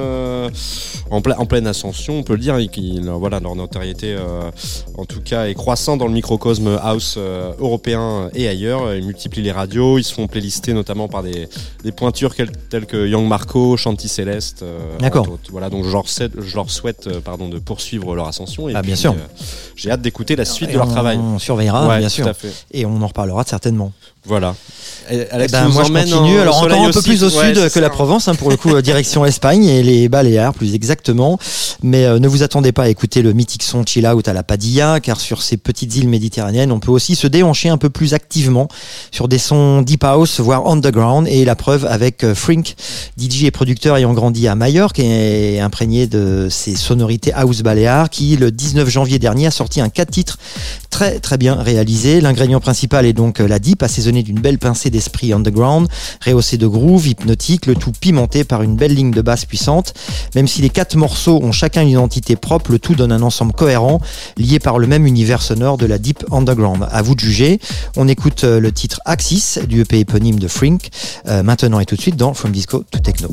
en, 1.11 1.21
ple- 1.21 1.35
en 1.37 1.45
pleine 1.45 1.67
ascension, 1.67 2.17
on 2.19 2.23
peut 2.23 2.33
le 2.33 2.39
dire. 2.39 2.57
et 2.57 2.67
qu'ils- 2.67 3.07
voilà, 3.09 3.39
leur 3.39 3.55
notoriété, 3.55 4.15
euh, 4.17 4.49
en 4.97 5.05
tout 5.05 5.21
cas, 5.21 5.45
est 5.47 5.53
croissant 5.53 5.97
dans 5.97 6.07
le 6.07 6.13
microcosme 6.13 6.79
house 6.81 7.15
euh, 7.17 7.51
européen 7.59 8.29
et 8.33 8.47
ailleurs. 8.47 8.93
Ils 8.95 9.05
multiplient 9.05 9.41
les 9.43 9.51
radios. 9.51 9.97
Ils 9.97 10.03
se 10.03 10.13
font 10.13 10.27
playlister 10.27 10.73
notamment 10.73 11.07
par 11.07 11.21
des, 11.23 11.47
des 11.83 11.91
pointures 11.91 12.33
telles 12.69 12.85
que 12.85 13.07
Young 13.07 13.27
Marco, 13.27 13.77
Chanty 13.77 14.07
Céleste. 14.07 14.63
euh, 14.63 14.79
D'accord. 14.99 15.27
Voilà, 15.51 15.69
donc 15.69 15.85
je 15.85 15.91
leur, 15.91 16.07
souhaite- 16.07 16.39
je 16.39 16.55
leur 16.55 16.69
souhaite 16.69 17.07
euh, 17.07 17.19
pardon, 17.19 17.49
de 17.49 17.59
poursuivre 17.59 18.15
leur 18.15 18.27
ascension. 18.27 18.69
Et 18.69 18.73
Ah, 18.75 18.81
bien 18.81 18.93
puis, 18.93 19.01
sûr. 19.01 19.11
euh, 19.11 19.15
J'ai 19.75 19.91
hâte 19.91 20.01
d'écouter 20.01 20.35
la 20.35 20.45
suite 20.45 20.69
Et 20.69 20.73
de 20.73 20.77
leur 20.77 20.87
on, 20.87 20.91
travail. 20.91 21.17
On 21.17 21.39
surveillera, 21.39 21.87
Ouais, 21.87 21.99
bien 21.99 22.09
sûr. 22.09 22.31
Et 22.71 22.85
on 22.85 23.01
en 23.01 23.07
reparlera 23.07 23.43
certainement. 23.45 23.91
Voilà. 24.25 24.55
Et 25.09 25.27
Alex, 25.31 25.51
Eh 25.51 25.57
ben, 25.57 25.67
moi, 25.69 25.83
je 25.83 25.91
continue. 25.91 26.37
en- 26.37 26.41
Alors, 26.43 26.57
encore 26.61 26.71
un 26.79 26.91
peu 26.91 26.99
aussi. 26.99 27.09
plus 27.09 27.23
au 27.23 27.29
Ouais, 27.39 27.53
sud 27.55 27.69
que 27.71 27.79
la. 27.79 27.89
Provence, 27.89 28.27
hein, 28.27 28.35
pour 28.35 28.49
le 28.51 28.55
coup, 28.57 28.75
euh, 28.75 28.81
direction 28.81 29.25
Espagne 29.31 29.65
et 29.65 29.81
les 29.83 30.07
Baléares, 30.09 30.53
plus 30.53 30.75
exactement. 30.75 31.00
Mais 31.83 32.05
euh, 32.05 32.19
ne 32.19 32.27
vous 32.27 32.43
attendez 32.43 32.71
pas 32.71 32.83
à 32.83 32.89
écouter 32.89 33.21
le 33.21 33.33
mythique 33.33 33.63
son 33.63 33.85
chill 33.85 34.07
out 34.07 34.27
à 34.27 34.33
la 34.33 34.43
Padilla, 34.43 34.99
car 34.99 35.19
sur 35.19 35.41
ces 35.41 35.57
petites 35.57 35.95
îles 35.95 36.07
méditerranéennes, 36.07 36.71
on 36.71 36.79
peut 36.79 36.91
aussi 36.91 37.15
se 37.15 37.27
déhancher 37.27 37.69
un 37.69 37.77
peu 37.77 37.89
plus 37.89 38.13
activement 38.13 38.67
sur 39.11 39.27
des 39.27 39.37
sons 39.37 39.81
deep 39.81 40.03
house, 40.03 40.39
voire 40.39 40.67
underground. 40.67 41.27
Et 41.27 41.45
la 41.45 41.55
preuve 41.55 41.85
avec 41.85 42.23
euh, 42.23 42.35
Frink, 42.35 42.75
DJ 43.17 43.45
et 43.45 43.51
producteur 43.51 43.97
ayant 43.97 44.13
grandi 44.13 44.47
à 44.47 44.55
Majorque 44.55 44.99
et 44.99 45.59
imprégné 45.59 46.07
de 46.07 46.47
ses 46.49 46.75
sonorités 46.75 47.33
house 47.33 47.61
baléares, 47.61 48.09
qui 48.09 48.35
le 48.37 48.51
19 48.51 48.89
janvier 48.89 49.19
dernier 49.19 49.47
a 49.47 49.51
sorti 49.51 49.81
un 49.81 49.89
4 49.89 50.11
titres 50.11 50.37
très 50.89 51.19
très 51.19 51.37
bien 51.37 51.55
réalisé. 51.55 52.21
L'ingrédient 52.21 52.59
principal 52.59 53.05
est 53.05 53.13
donc 53.13 53.39
euh, 53.39 53.47
la 53.47 53.59
deep, 53.59 53.81
assaisonnée 53.81 54.23
d'une 54.23 54.39
belle 54.39 54.59
pincée 54.59 54.89
d'esprit 54.89 55.33
underground, 55.33 55.87
rehaussée 56.23 56.57
de 56.57 56.67
groove 56.67 57.07
hypnotique, 57.07 57.65
le 57.65 57.75
tout 57.75 57.91
pimenté 57.91 58.43
par 58.43 58.61
une 58.61 58.75
belle 58.75 58.93
ligne 58.93 59.11
de 59.11 59.21
basse 59.21 59.45
puissante. 59.45 59.93
Même 60.35 60.47
si 60.47 60.61
les 60.61 60.69
quatre 60.69 60.90
morceaux 60.95 61.39
ont 61.41 61.51
chacun 61.51 61.81
une 61.81 61.89
identité 61.89 62.35
propre, 62.35 62.71
le 62.71 62.79
tout 62.79 62.95
donne 62.95 63.11
un 63.11 63.21
ensemble 63.21 63.53
cohérent, 63.53 64.01
lié 64.37 64.59
par 64.59 64.79
le 64.79 64.87
même 64.87 65.05
univers 65.05 65.41
sonore 65.41 65.77
de 65.77 65.85
la 65.85 65.97
deep 65.97 66.23
underground. 66.31 66.87
À 66.91 67.01
vous 67.01 67.15
de 67.15 67.19
juger. 67.19 67.59
On 67.97 68.07
écoute 68.07 68.43
euh, 68.43 68.59
le 68.59 68.71
titre 68.71 68.99
Axis 69.05 69.59
du 69.67 69.81
EP 69.81 69.99
éponyme 69.99 70.39
de 70.39 70.47
Frink, 70.47 70.89
euh, 71.27 71.43
maintenant 71.43 71.79
et 71.79 71.85
tout 71.85 71.95
de 71.95 72.01
suite 72.01 72.15
dans 72.15 72.33
From 72.33 72.51
Disco 72.51 72.83
to 72.91 72.99
Techno. 72.99 73.29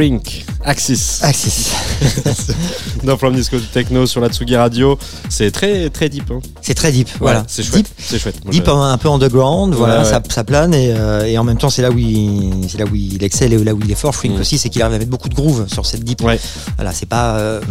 Frink, 0.00 0.44
Axis. 0.62 1.20
Axis. 1.22 1.70
Dans 3.04 3.16
From 3.16 3.34
Disco 3.34 3.56
Techno 3.72 4.04
sur 4.04 4.20
la 4.20 4.28
Tsugi 4.28 4.54
Radio. 4.54 4.98
C'est 5.30 5.50
très 5.50 5.88
très 5.88 6.10
deep. 6.10 6.30
hein. 6.30 6.40
C'est 6.60 6.74
très 6.74 6.92
deep. 6.92 7.08
Ouais, 7.12 7.16
voilà. 7.20 7.44
c'est 7.48 7.62
chouette. 7.62 7.76
Deep, 7.86 7.88
C'est 7.96 8.18
chouette. 8.18 8.44
Moi, 8.44 8.52
deep 8.52 8.68
un, 8.68 8.92
un 8.92 8.98
peu 8.98 9.08
underground, 9.08 9.72
voilà, 9.74 10.00
ouais. 10.00 10.04
Ça, 10.04 10.22
ça 10.28 10.44
plane 10.44 10.74
et, 10.74 10.92
euh, 10.94 11.24
et 11.24 11.38
en 11.38 11.44
même 11.44 11.56
temps 11.56 11.70
c'est 11.70 11.80
là 11.80 11.90
où 11.90 11.96
il, 11.96 12.66
c'est 12.68 12.76
là 12.76 12.84
où 12.84 12.94
il 12.94 13.24
excelle 13.24 13.54
et 13.54 13.64
là 13.64 13.72
où 13.72 13.80
il 13.82 13.90
est 13.90 13.94
fort. 13.94 14.14
Frink 14.14 14.36
Mm. 14.36 14.40
aussi, 14.42 14.58
c'est 14.58 14.68
qu'il 14.68 14.82
arrive 14.82 14.96
à 14.96 14.98
mettre 14.98 15.10
beaucoup 15.10 15.30
de 15.30 15.34
groove 15.34 15.66
sur 15.72 15.86
cette 15.86 16.04
deep. 16.04 16.20
Ouais. 16.20 16.38
Voilà, 16.76 16.92
c'est 16.92 17.06
pas, 17.06 17.38
euh, 17.38 17.62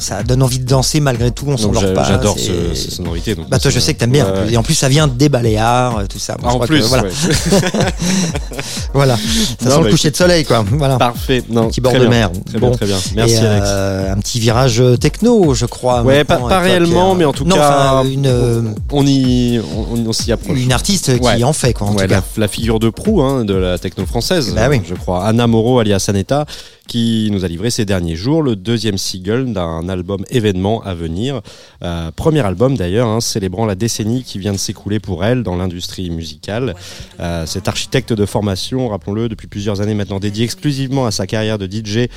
ça 0.00 0.22
donne 0.22 0.42
envie 0.42 0.58
de 0.58 0.64
danser 0.66 1.00
malgré 1.00 1.30
tout. 1.30 1.46
On 1.48 1.56
s'endort 1.56 1.92
pas. 1.94 2.04
J'adore 2.04 2.38
ce, 2.38 2.74
ces 2.74 2.90
sonorités. 2.90 3.34
donc 3.34 3.48
Bah 3.48 3.58
toi, 3.58 3.70
je 3.70 3.78
sais 3.80 3.94
que 3.94 3.98
t'aimes 4.00 4.12
bien. 4.12 4.26
ouais, 4.26 4.38
ouais. 4.46 4.52
Et 4.52 4.56
en 4.56 4.62
plus, 4.62 4.74
ça 4.74 4.88
vient 4.88 5.06
des 5.08 5.28
Baléares, 5.28 5.98
euh, 5.98 6.06
tout 6.08 6.18
ça. 6.18 6.36
Ah, 6.42 6.48
en 6.54 6.58
que, 6.60 6.66
plus, 6.66 6.82
voilà, 6.82 7.04
ouais. 7.04 7.10
voilà. 8.94 9.16
Ça 9.60 9.68
Non, 9.68 9.70
sent 9.70 9.78
bah, 9.78 9.84
le 9.84 9.90
coucher 9.90 10.10
de 10.10 10.16
soleil, 10.16 10.44
quoi. 10.44 10.64
Voilà. 10.70 10.96
Parfait. 10.96 11.42
Non, 11.48 11.68
Petit 11.68 11.80
bord 11.80 11.92
de 11.92 11.98
bien. 12.00 12.08
mer. 12.08 12.30
Très 12.46 12.58
Bon. 12.58 12.68
bien, 12.68 12.76
très 12.76 12.86
bien. 12.86 12.96
Merci 13.14 13.34
Et, 13.36 13.38
Alex. 13.46 13.66
euh, 13.68 14.12
un 14.12 14.16
petit 14.18 14.40
virage 14.40 14.80
euh, 14.80 14.96
techno, 14.96 15.54
je 15.54 15.66
crois. 15.66 16.02
Ouais, 16.02 16.24
pas, 16.24 16.38
réellement, 16.60 17.14
mais 17.14 17.24
en 17.24 17.32
tout 17.32 17.44
non, 17.44 17.56
cas, 17.56 18.02
une, 18.04 18.26
euh, 18.26 18.62
on 18.92 19.06
y, 19.06 19.60
on, 19.76 20.06
on 20.08 20.12
s'y 20.12 20.32
approche. 20.32 20.58
une 20.58 20.72
artiste 20.72 21.18
qui 21.20 21.44
en 21.44 21.52
fait, 21.52 21.72
quoi. 21.72 21.88
En 21.88 21.92
tout 21.94 21.98
la, 22.00 22.06
cas. 22.08 22.22
la 22.36 22.48
figure 22.48 22.78
de 22.78 22.90
proue 22.90 23.22
hein, 23.22 23.44
de 23.44 23.54
la 23.54 23.78
techno 23.78 24.06
française, 24.06 24.52
Bah 24.54 24.68
oui. 24.70 24.80
je 24.88 24.94
crois. 24.94 25.24
Anna 25.26 25.46
Moreau, 25.46 25.78
alias 25.78 26.04
Aneta, 26.08 26.46
qui 26.88 27.28
nous 27.30 27.44
a 27.44 27.48
livré 27.48 27.70
ces 27.70 27.84
derniers 27.84 28.16
jours 28.16 28.42
le 28.42 28.56
deuxième 28.56 28.98
single 28.98 29.52
d'un 29.52 29.88
album 29.88 30.24
événement 30.30 30.82
à 30.82 30.94
venir. 30.94 31.42
Euh, 31.84 32.10
premier 32.10 32.40
album 32.40 32.76
d'ailleurs, 32.76 33.06
hein, 33.06 33.20
célébrant 33.20 33.66
la 33.66 33.76
décennie 33.76 34.24
qui 34.24 34.40
vient 34.40 34.52
de 34.52 34.58
s'écouler 34.58 34.98
pour 34.98 35.24
elle 35.24 35.44
dans 35.44 35.54
l'industrie 35.54 36.10
musicale. 36.10 36.74
Euh, 37.20 37.46
cette 37.46 37.68
architecte 37.68 38.12
de 38.12 38.26
formation, 38.26 38.88
rappelons-le, 38.88 39.28
depuis 39.28 39.46
plusieurs 39.46 39.80
années 39.80 39.94
maintenant 39.94 40.18
dédiée 40.18 40.44
exclusivement 40.44 41.06
à 41.06 41.10
sa 41.12 41.26
carrière 41.26 41.58
de 41.58 41.66
DJ 41.66 42.08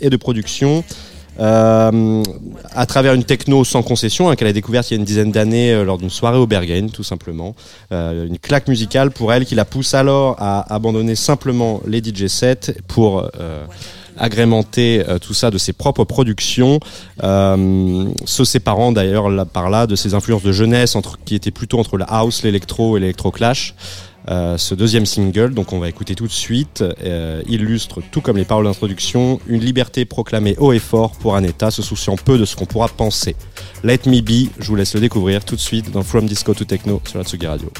et 0.00 0.10
de 0.10 0.16
production. 0.16 0.84
Euh, 1.40 2.22
à 2.74 2.84
travers 2.86 3.14
une 3.14 3.22
techno 3.22 3.62
sans 3.62 3.84
concession 3.84 4.28
hein, 4.28 4.34
qu'elle 4.34 4.48
a 4.48 4.52
découverte 4.52 4.90
il 4.90 4.94
y 4.94 4.96
a 4.96 4.98
une 4.98 5.04
dizaine 5.04 5.30
d'années 5.30 5.72
euh, 5.72 5.84
lors 5.84 5.96
d'une 5.96 6.10
soirée 6.10 6.36
au 6.36 6.48
Berghain 6.48 6.88
tout 6.88 7.04
simplement 7.04 7.54
une 7.92 8.40
claque 8.40 8.66
musicale 8.66 9.12
pour 9.12 9.32
elle 9.32 9.44
qui 9.44 9.54
la 9.54 9.64
pousse 9.64 9.94
alors 9.94 10.34
à 10.40 10.74
abandonner 10.74 11.14
simplement 11.14 11.80
les 11.86 12.00
DJ 12.00 12.26
sets 12.26 12.74
pour 12.88 13.30
agrémenter 14.18 15.04
euh, 15.08 15.18
tout 15.18 15.34
ça 15.34 15.50
de 15.50 15.58
ses 15.58 15.72
propres 15.72 16.04
productions, 16.04 16.80
euh, 17.22 18.04
se 18.24 18.44
séparant 18.44 18.92
d'ailleurs 18.92 19.46
par 19.46 19.70
là 19.70 19.86
de 19.86 19.96
ses 19.96 20.14
influences 20.14 20.42
de 20.42 20.52
jeunesse 20.52 20.96
entre, 20.96 21.18
qui 21.24 21.34
étaient 21.34 21.50
plutôt 21.50 21.78
entre 21.78 21.96
la 21.96 22.06
house, 22.06 22.42
l'électro 22.42 22.96
et 22.96 23.00
l'électro-clash. 23.00 23.74
Euh, 24.30 24.58
ce 24.58 24.74
deuxième 24.74 25.06
single, 25.06 25.54
donc 25.54 25.72
on 25.72 25.78
va 25.78 25.88
écouter 25.88 26.14
tout 26.14 26.26
de 26.26 26.32
suite, 26.32 26.84
illustre, 27.48 28.02
tout 28.10 28.20
comme 28.20 28.36
les 28.36 28.44
paroles 28.44 28.66
d'introduction, 28.66 29.40
une 29.46 29.60
liberté 29.60 30.04
proclamée 30.04 30.54
haut 30.58 30.72
et 30.72 30.78
fort 30.78 31.12
pour 31.12 31.34
un 31.34 31.42
État 31.42 31.70
se 31.70 31.80
souciant 31.80 32.16
peu 32.16 32.36
de 32.36 32.44
ce 32.44 32.54
qu'on 32.54 32.66
pourra 32.66 32.88
penser. 32.88 33.36
Let 33.84 34.00
Me 34.04 34.20
Be, 34.20 34.50
je 34.58 34.68
vous 34.68 34.76
laisse 34.76 34.94
le 34.94 35.00
découvrir 35.00 35.44
tout 35.46 35.56
de 35.56 35.60
suite 35.60 35.90
dans 35.90 36.02
From 36.02 36.26
Disco 36.26 36.52
to 36.52 36.64
Techno 36.64 37.00
sur 37.06 37.18
la 37.18 37.24
Tsugi 37.24 37.46
Radio. 37.46 37.70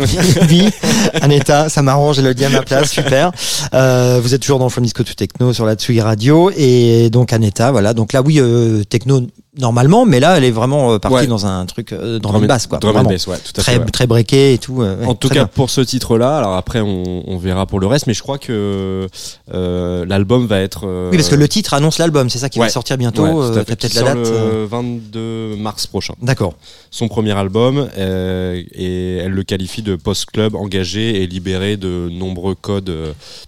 Be. 0.00 0.70
Aneta, 1.22 1.68
ça 1.68 1.82
m'arrange, 1.82 2.18
elle 2.18 2.24
le 2.26 2.34
dit 2.34 2.44
à 2.44 2.48
ma 2.48 2.62
place, 2.62 2.90
super. 2.90 3.32
Euh, 3.74 4.20
vous 4.22 4.34
êtes 4.34 4.40
toujours 4.40 4.58
dans 4.58 4.68
From 4.68 4.84
Disco 4.84 5.02
to 5.02 5.14
Techno 5.14 5.52
sur 5.52 5.66
la 5.66 5.74
Tsugi 5.74 6.00
Radio 6.00 6.50
et 6.56 7.10
donc 7.10 7.32
Aneta, 7.32 7.70
voilà. 7.70 7.94
Donc 7.94 8.12
là, 8.12 8.22
oui, 8.22 8.40
euh, 8.40 8.84
techno 8.84 9.22
normalement, 9.60 10.04
mais 10.06 10.20
là, 10.20 10.36
elle 10.36 10.44
est 10.44 10.50
vraiment 10.50 10.92
euh, 10.92 10.98
partie 10.98 11.16
Ouais. 11.18 11.26
dans 11.26 11.46
un 11.46 11.64
truc 11.66 11.92
euh, 11.92 12.18
dans 12.18 12.30
Drum 12.30 12.46
basse, 12.46 12.66
quoi. 12.66 12.78
drum 12.78 12.96
and 12.96 13.04
bass, 13.04 13.26
ouais, 13.26 13.36
tout 13.38 13.52
à 13.58 13.62
très 13.62 13.72
fait, 13.72 13.78
ouais. 13.78 13.84
très 13.86 14.06
breaké 14.06 14.52
et 14.54 14.58
tout. 14.58 14.82
euh, 14.82 15.04
en 15.04 15.14
tout 15.14 15.28
cas 15.28 15.34
bien. 15.34 15.46
pour 15.46 15.70
ce 15.70 15.80
titre-là, 15.80 16.38
alors 16.38 16.54
après 16.56 16.80
on, 16.80 17.22
on 17.30 17.36
verra 17.38 17.66
pour 17.66 17.80
le 17.80 17.86
reste, 17.86 18.06
mais 18.06 18.14
je 18.14 18.22
crois 18.22 18.38
que 18.38 19.06
euh, 19.52 20.04
l'album 20.06 20.46
va 20.46 20.60
être. 20.60 20.86
Oui, 21.10 21.16
parce 21.16 21.28
que 21.28 21.34
le 21.34 21.48
titre 21.48 21.74
annonce 21.74 21.98
l'album, 21.98 22.28
c'est 22.30 22.38
ça 22.38 22.48
qui 22.48 22.58
va 22.58 22.68
sortir 22.68 22.96
bientôt. 22.98 23.50
T'as 23.54 23.64
peut-être 23.64 23.94
la 23.94 24.02
date. 24.02 24.16
le 24.16 24.22
euh, 24.26 24.66
22 24.70 25.56
mars 25.56 25.86
prochain. 25.86 26.14
D'accord. 26.22 26.54
Son 26.90 27.08
premier 27.08 27.32
album 27.32 27.88
et 27.96 29.16
elle 29.18 29.32
le 29.32 29.42
qualifie 29.42 29.82
de 29.82 29.96
post-club 29.96 30.54
engagé 30.54 31.22
et 31.22 31.26
libéré 31.26 31.76
de 31.76 32.08
nombreux 32.10 32.54
codes. 32.54 32.92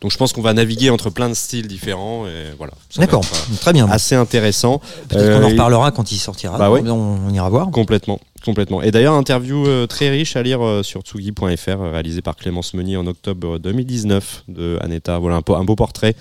Donc 0.00 0.10
je 0.10 0.16
pense 0.16 0.32
qu'on 0.32 0.42
va 0.42 0.52
naviguer 0.52 0.90
entre 0.90 1.10
plein 1.10 1.28
de 1.28 1.34
styles 1.34 1.66
différents 1.68 2.26
et 2.26 2.54
voilà. 2.58 2.72
D'accord. 2.96 3.24
Très 3.60 3.72
bien. 3.72 3.88
Assez 3.90 4.14
intéressant. 4.14 4.80
Peut-être 5.08 5.38
qu'on 5.40 5.46
en 5.46 5.50
reparlera 5.50 5.90
quand 5.90 6.01
il 6.10 6.18
sortira. 6.18 6.58
Bah 6.58 6.70
ouais. 6.70 6.82
on, 6.88 7.18
on 7.28 7.30
ira 7.30 7.48
voir. 7.48 7.70
Complètement, 7.70 8.18
complètement. 8.44 8.82
Et 8.82 8.90
d'ailleurs, 8.90 9.14
interview 9.14 9.66
euh, 9.66 9.86
très 9.86 10.10
riche 10.10 10.36
à 10.36 10.42
lire 10.42 10.64
euh, 10.64 10.82
sur 10.82 11.02
tsugi.fr, 11.02 11.42
euh, 11.68 11.90
réalisée 11.92 12.22
par 12.22 12.36
Clémence 12.36 12.74
Meunier 12.74 12.96
en 12.96 13.06
octobre 13.06 13.58
2019 13.58 14.44
de 14.48 14.78
Aneta. 14.80 15.18
Voilà 15.18 15.36
un, 15.46 15.64
beau 15.64 15.76
portrait 15.76 16.14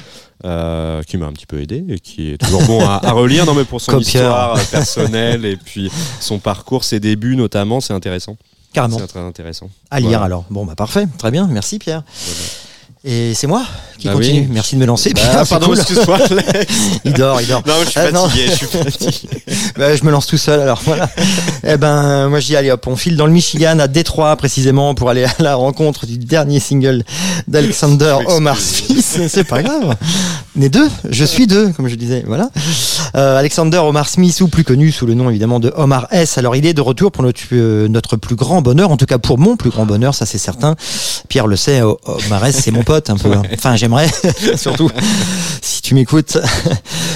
euh, 0.45 1.01
qui 1.03 1.17
m'a 1.17 1.25
un 1.27 1.31
petit 1.33 1.45
peu 1.45 1.61
aidé 1.61 1.83
et 1.89 1.99
qui 1.99 2.31
est 2.31 2.37
toujours 2.37 2.63
bon 2.63 2.81
à, 2.85 2.99
à 3.03 3.11
relire. 3.11 3.45
Non, 3.45 3.53
mais 3.53 3.65
pour 3.65 3.81
son 3.81 3.93
Copieur. 3.93 4.55
histoire 4.57 4.59
personnelle 4.69 5.45
et 5.45 5.57
puis 5.57 5.89
son 6.19 6.39
parcours, 6.39 6.83
ses 6.83 6.99
débuts 6.99 7.35
notamment, 7.35 7.79
c'est 7.81 7.93
intéressant. 7.93 8.37
Carrément. 8.73 8.99
C'est 8.99 9.07
très 9.07 9.19
intéressant. 9.19 9.69
À 9.89 9.99
lire 9.99 10.09
Voilà. 10.09 10.25
alors. 10.25 10.45
Bon, 10.49 10.65
bah 10.65 10.75
parfait. 10.75 11.05
Très 11.17 11.31
bien. 11.31 11.47
Merci 11.47 11.77
Pierre. 11.79 12.03
Et 13.03 13.33
c'est 13.33 13.47
moi 13.47 13.63
qui 13.97 14.07
Bah 14.07 14.13
continue. 14.13 14.41
oui. 14.41 14.47
Merci 14.51 14.75
de 14.75 14.79
me 14.81 14.85
lancer. 14.85 15.11
Bah, 15.13 15.21
c'est 15.43 15.49
pardon, 15.49 15.67
cool. 15.67 15.77
excuse-moi. 15.79 16.17
Alex. 16.29 16.73
Il 17.03 17.13
dort, 17.13 17.41
il 17.41 17.47
dort. 17.47 17.63
non, 17.65 17.73
je 17.83 17.89
suis 17.89 17.99
Ah, 17.99 18.11
fatigué, 18.11 18.45
je 18.47 18.55
suis 18.55 18.65
fatigué. 18.67 19.29
Bah, 19.77 19.95
je 19.95 20.03
me 20.03 20.11
lance 20.11 20.27
tout 20.27 20.37
seul 20.37 20.59
alors 20.59 20.81
voilà. 20.85 21.09
eh 21.63 21.77
ben 21.77 22.29
moi 22.29 22.39
je 22.39 22.45
dis 22.47 22.55
allez 22.55 22.69
hop, 22.71 22.85
on 22.87 22.95
file 22.95 23.15
dans 23.15 23.25
le 23.25 23.31
Michigan 23.31 23.79
à 23.79 23.87
Détroit 23.87 24.35
précisément 24.35 24.93
pour 24.95 25.09
aller 25.09 25.23
à 25.23 25.31
la 25.39 25.55
rencontre 25.55 26.05
du 26.05 26.17
dernier 26.19 26.59
single 26.59 27.03
d'Alexander. 27.47 28.17
Omar 28.27 28.57
Smith. 28.59 29.19
C'est 29.27 29.43
pas 29.45 29.63
grave. 29.63 29.95
Mais 30.55 30.69
deux, 30.69 30.89
je 31.09 31.25
suis 31.25 31.47
deux 31.47 31.69
comme 31.69 31.87
je 31.87 31.95
disais. 31.95 32.23
Voilà. 32.27 32.49
Euh, 33.15 33.37
Alexander 33.37 33.77
Omar 33.79 34.07
Smith 34.09 34.39
ou 34.41 34.47
plus 34.47 34.63
connu 34.63 34.91
sous 34.91 35.05
le 35.07 35.13
nom 35.15 35.29
évidemment 35.29 35.59
de 35.59 35.73
Omar 35.75 36.07
S. 36.11 36.37
Alors 36.37 36.55
il 36.55 36.65
est 36.67 36.73
de 36.73 36.81
retour 36.81 37.11
pour 37.11 37.23
notre, 37.23 37.39
euh, 37.53 37.87
notre 37.87 38.15
plus 38.17 38.35
grand 38.35 38.61
bonheur, 38.61 38.91
en 38.91 38.97
tout 38.97 39.05
cas 39.07 39.17
pour 39.17 39.37
mon 39.39 39.55
plus 39.57 39.69
grand 39.71 39.85
bonheur, 39.85 40.13
ça 40.13 40.25
c'est 40.25 40.37
certain. 40.37 40.75
Pierre 41.29 41.47
le 41.47 41.55
sait, 41.55 41.81
Omar 41.81 42.45
S 42.45 42.59
c'est 42.63 42.71
mon 42.71 42.83
pote 42.91 43.09
un 43.09 43.15
peu. 43.15 43.31
hein. 43.31 43.43
Enfin 43.53 43.77
j'aimerais 43.77 44.09
surtout 44.57 44.89
si 45.61 45.81
tu 45.81 45.95
m'écoutes. 45.95 46.37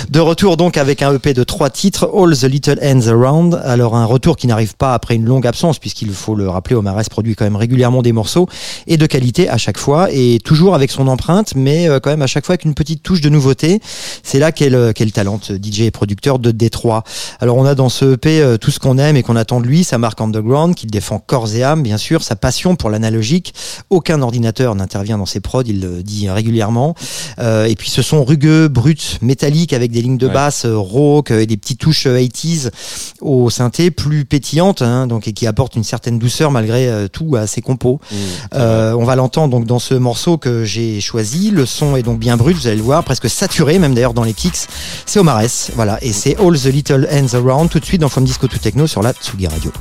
De 0.10 0.22
retour 0.22 0.56
donc 0.56 0.78
avec 0.78 1.02
un 1.02 1.14
EP 1.14 1.34
de 1.34 1.44
trois 1.44 1.70
titres, 1.70 2.10
All 2.16 2.34
the 2.38 2.44
Little 2.44 2.80
Hands 2.82 3.08
Around. 3.10 3.62
Alors 3.66 3.98
un 3.98 4.06
retour 4.06 4.38
qui 4.38 4.48
n'arrive 4.48 4.76
pas 4.78 4.94
après 4.94 5.16
une 5.16 5.26
longue 5.26 5.46
absence, 5.46 5.78
puisqu'il 5.78 6.14
faut 6.14 6.36
le 6.36 6.48
rappeler, 6.48 6.78
Omar 6.78 6.98
S 7.02 7.10
produit 7.10 7.36
quand 7.36 7.44
même 7.44 7.58
régulièrement 7.58 8.02
des 8.02 8.14
morceaux 8.14 8.48
et 8.88 8.96
de 8.96 9.06
qualité 9.06 9.50
à 9.50 9.58
chaque 9.58 9.78
fois, 9.78 10.08
et 10.12 10.40
toujours 10.46 10.76
avec 10.76 10.92
son 10.92 11.10
empreinte, 11.10 11.56
mais 11.58 11.90
euh, 11.90 12.00
quand 12.00 12.10
même 12.10 12.22
à 12.22 12.28
chaque 12.28 12.46
fois 12.46 12.54
avec 12.54 12.64
une 12.64 12.74
petite 12.74 13.04
touche 13.04 13.20
de 13.20 13.28
nouveauté. 13.28 13.82
C'est 14.24 14.40
là 14.40 14.54
qu'est 14.54 14.70
le, 14.70 14.94
qu'est 14.94 15.04
le 15.06 15.12
talent 15.12 15.42
de 15.50 15.58
DJ 15.58 15.82
et 15.82 15.92
producteur 15.92 16.40
de 16.40 16.52
Détroit. 16.52 17.04
Alors 17.42 17.58
on 17.58 17.66
a 17.66 17.76
dans 17.76 17.90
ce 17.90 18.14
EP 18.14 18.40
euh, 18.42 18.56
tout 18.58 18.72
ce 18.72 18.80
qu'on 18.80 18.98
aime 18.98 19.18
et 19.18 19.24
qu'on 19.24 19.36
attend 19.36 19.60
de 19.60 19.68
lui, 19.68 19.84
sa 19.84 19.98
marque 19.98 20.22
underground, 20.22 20.74
qu'il 20.76 20.90
défend 20.90 21.20
corps 21.20 21.54
et 21.54 21.64
âme, 21.64 21.84
bien 21.84 21.98
sûr, 21.98 22.24
sa 22.24 22.38
passion 22.38 22.78
pour 22.78 22.90
l'analogique. 22.90 23.54
Aucun 23.90 24.22
ordinateur 24.22 24.76
n'intervient 24.76 25.18
dans 25.18 25.26
ses 25.26 25.42
prods, 25.42 25.64
il 25.68 25.82
le 25.82 26.04
dit 26.04 26.30
régulièrement. 26.30 26.96
Euh, 27.40 27.66
et 27.66 27.76
puis 27.76 27.90
ce 27.90 28.02
son 28.02 28.24
rugueux, 28.24 28.68
brut, 28.68 29.20
métallique 29.22 29.74
avec 29.74 29.92
des 29.92 30.02
lignes 30.02 30.18
de 30.18 30.28
basse 30.28 30.66
euh, 30.66 30.78
rauques 30.78 31.32
et 31.32 31.46
des 31.46 31.58
petites 31.58 31.80
touches 31.80 32.08
euh, 32.08 32.18
80s 32.20 32.70
au 33.22 33.50
synthé 33.50 33.92
plus 33.92 34.26
pétillantes, 34.26 34.82
hein, 34.82 35.08
donc 35.08 35.28
et 35.28 35.34
qui 35.34 35.48
apportent 35.48 35.76
une 35.76 35.84
certaine 35.84 36.20
douceur 36.20 36.52
malgré 36.52 36.88
euh, 36.88 37.08
tout 37.08 37.36
à 37.36 37.48
ses 37.48 37.62
compos. 37.62 38.00
Mmh, 38.12 38.16
Euh, 38.54 38.94
on 38.94 39.04
va 39.06 39.16
l'entendre 39.16 39.52
donc 39.52 39.66
dans 39.66 39.80
ce 39.80 39.94
morceau 39.94 40.38
que 40.38 40.64
j'ai 40.66 41.02
choisi. 41.02 41.52
Le 41.52 41.66
son 41.66 41.96
est 41.96 42.04
donc 42.04 42.20
bien 42.20 42.38
brut, 42.38 42.56
vous 42.56 42.68
allez 42.68 42.78
le 42.78 42.84
voir, 42.84 43.04
presque 43.04 43.30
saturé, 43.30 43.80
même 43.80 43.94
d'ailleurs 43.94 44.14
dans 44.14 44.24
les 44.24 44.34
kicks. 44.34 44.68
C'est 45.06 45.20
Omar 45.20 45.42
S, 45.42 45.72
voilà, 45.76 45.98
et 46.02 46.14
c'est 46.14 46.38
All 46.40 46.58
the 46.58 46.66
Little 46.66 47.08
Hands 47.12 47.34
Around 47.36 47.70
tout 47.70 47.80
de 47.80 47.86
suite 47.86 48.02
dans 48.02 48.10
From 48.10 48.24
Disco 48.26 48.48
to 48.48 48.58
Techno 48.58 48.88
sur 48.88 49.02
la 49.02 49.14
Tsugi 49.14 49.48
Radio. 49.48 49.72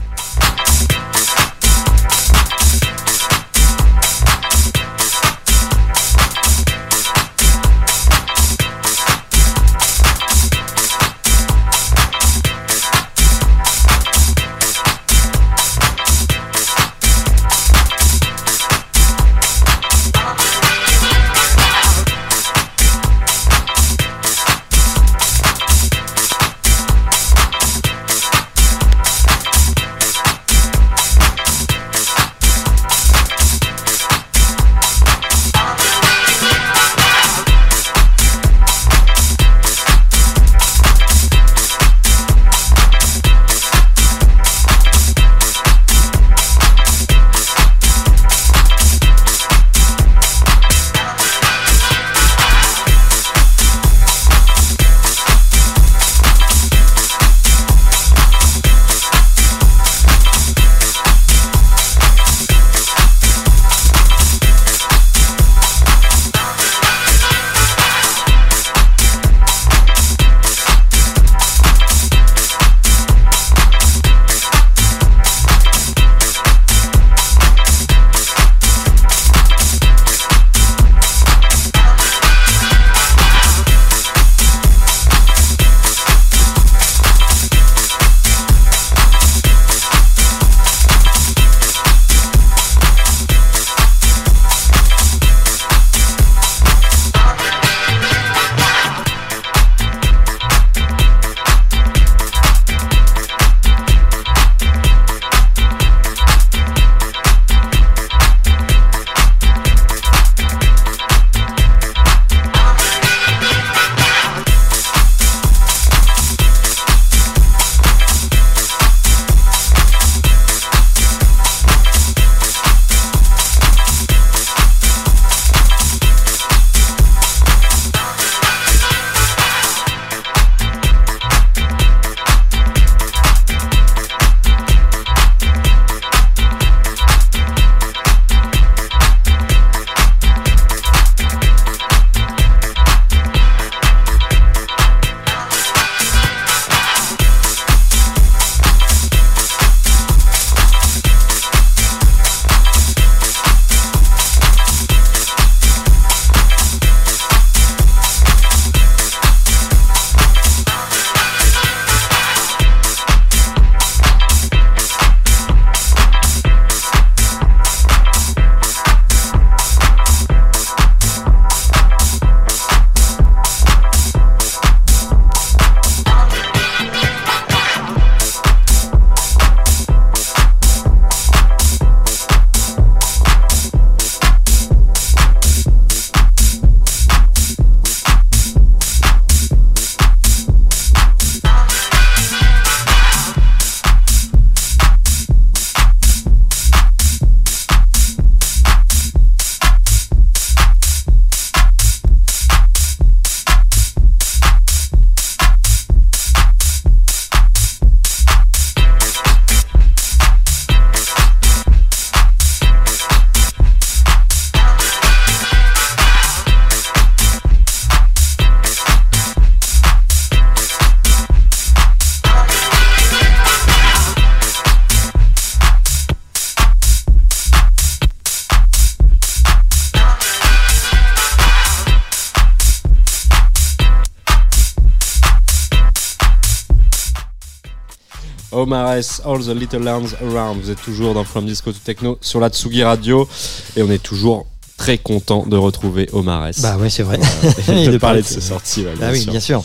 Omares, 238.79 239.21
All 239.25 239.39
the 239.41 239.55
Little 239.55 239.85
Lands 239.85 240.15
Around. 240.21 240.61
Vous 240.61 240.71
êtes 240.71 240.83
toujours 240.83 241.15
dans 241.15 241.23
From 241.23 241.47
Disco 241.47 241.71
to 241.71 241.79
Techno 241.85 242.19
sur 242.21 242.41
la 242.41 242.49
Tsugi 242.49 242.83
Radio 242.83 243.29
et 243.77 243.83
on 243.83 243.91
est 243.91 244.03
toujours 244.03 244.47
très 244.77 244.99
content 244.99 245.47
de 245.47 245.57
retrouver 245.57 246.09
Omares. 246.13 246.51
Bah 246.61 246.77
ouais, 246.79 246.91
c'est 246.91 247.05
vrai. 247.05 247.21
et 247.69 247.85
Et 247.85 247.87
de 247.87 247.93
de 247.93 247.99
parler 247.99 248.23
de 248.23 248.27
ses 248.27 248.41
sorties. 248.41 248.81
ouais, 248.83 248.95
Ah 249.01 249.11
oui, 249.13 249.21
sûr. 249.21 249.31
bien 249.31 249.39
sûr. 249.41 249.63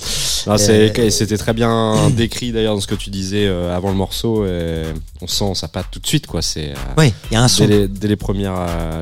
C'est- 0.58 1.00
Euh, 1.00 1.10
C'était 1.10 1.38
très 1.38 1.54
bien 1.54 2.10
décrit 2.16 2.52
d'ailleurs 2.52 2.76
dans 2.76 2.82
ce 2.82 2.88
que 2.88 2.96
tu 2.96 3.10
disais 3.10 3.46
euh, 3.48 3.76
avant 3.76 3.90
le 3.90 3.96
morceau. 3.96 4.46
Et 4.46 4.84
on 5.22 5.28
sent 5.28 5.52
ça 5.56 5.68
patte 5.68 5.88
tout 5.92 6.00
de 6.00 6.08
suite, 6.08 6.28
quoi. 6.28 6.42
C'est 6.42 6.70
euh, 6.72 6.76
Oui, 6.98 7.14
il 7.32 7.34
y 7.34 7.38
a 7.38 7.44
un 7.44 7.48
son. 7.48 7.66
dès, 7.66 7.80
les, 7.80 7.88
dès 7.88 8.08
les 8.08 8.16
premières, 8.16 8.56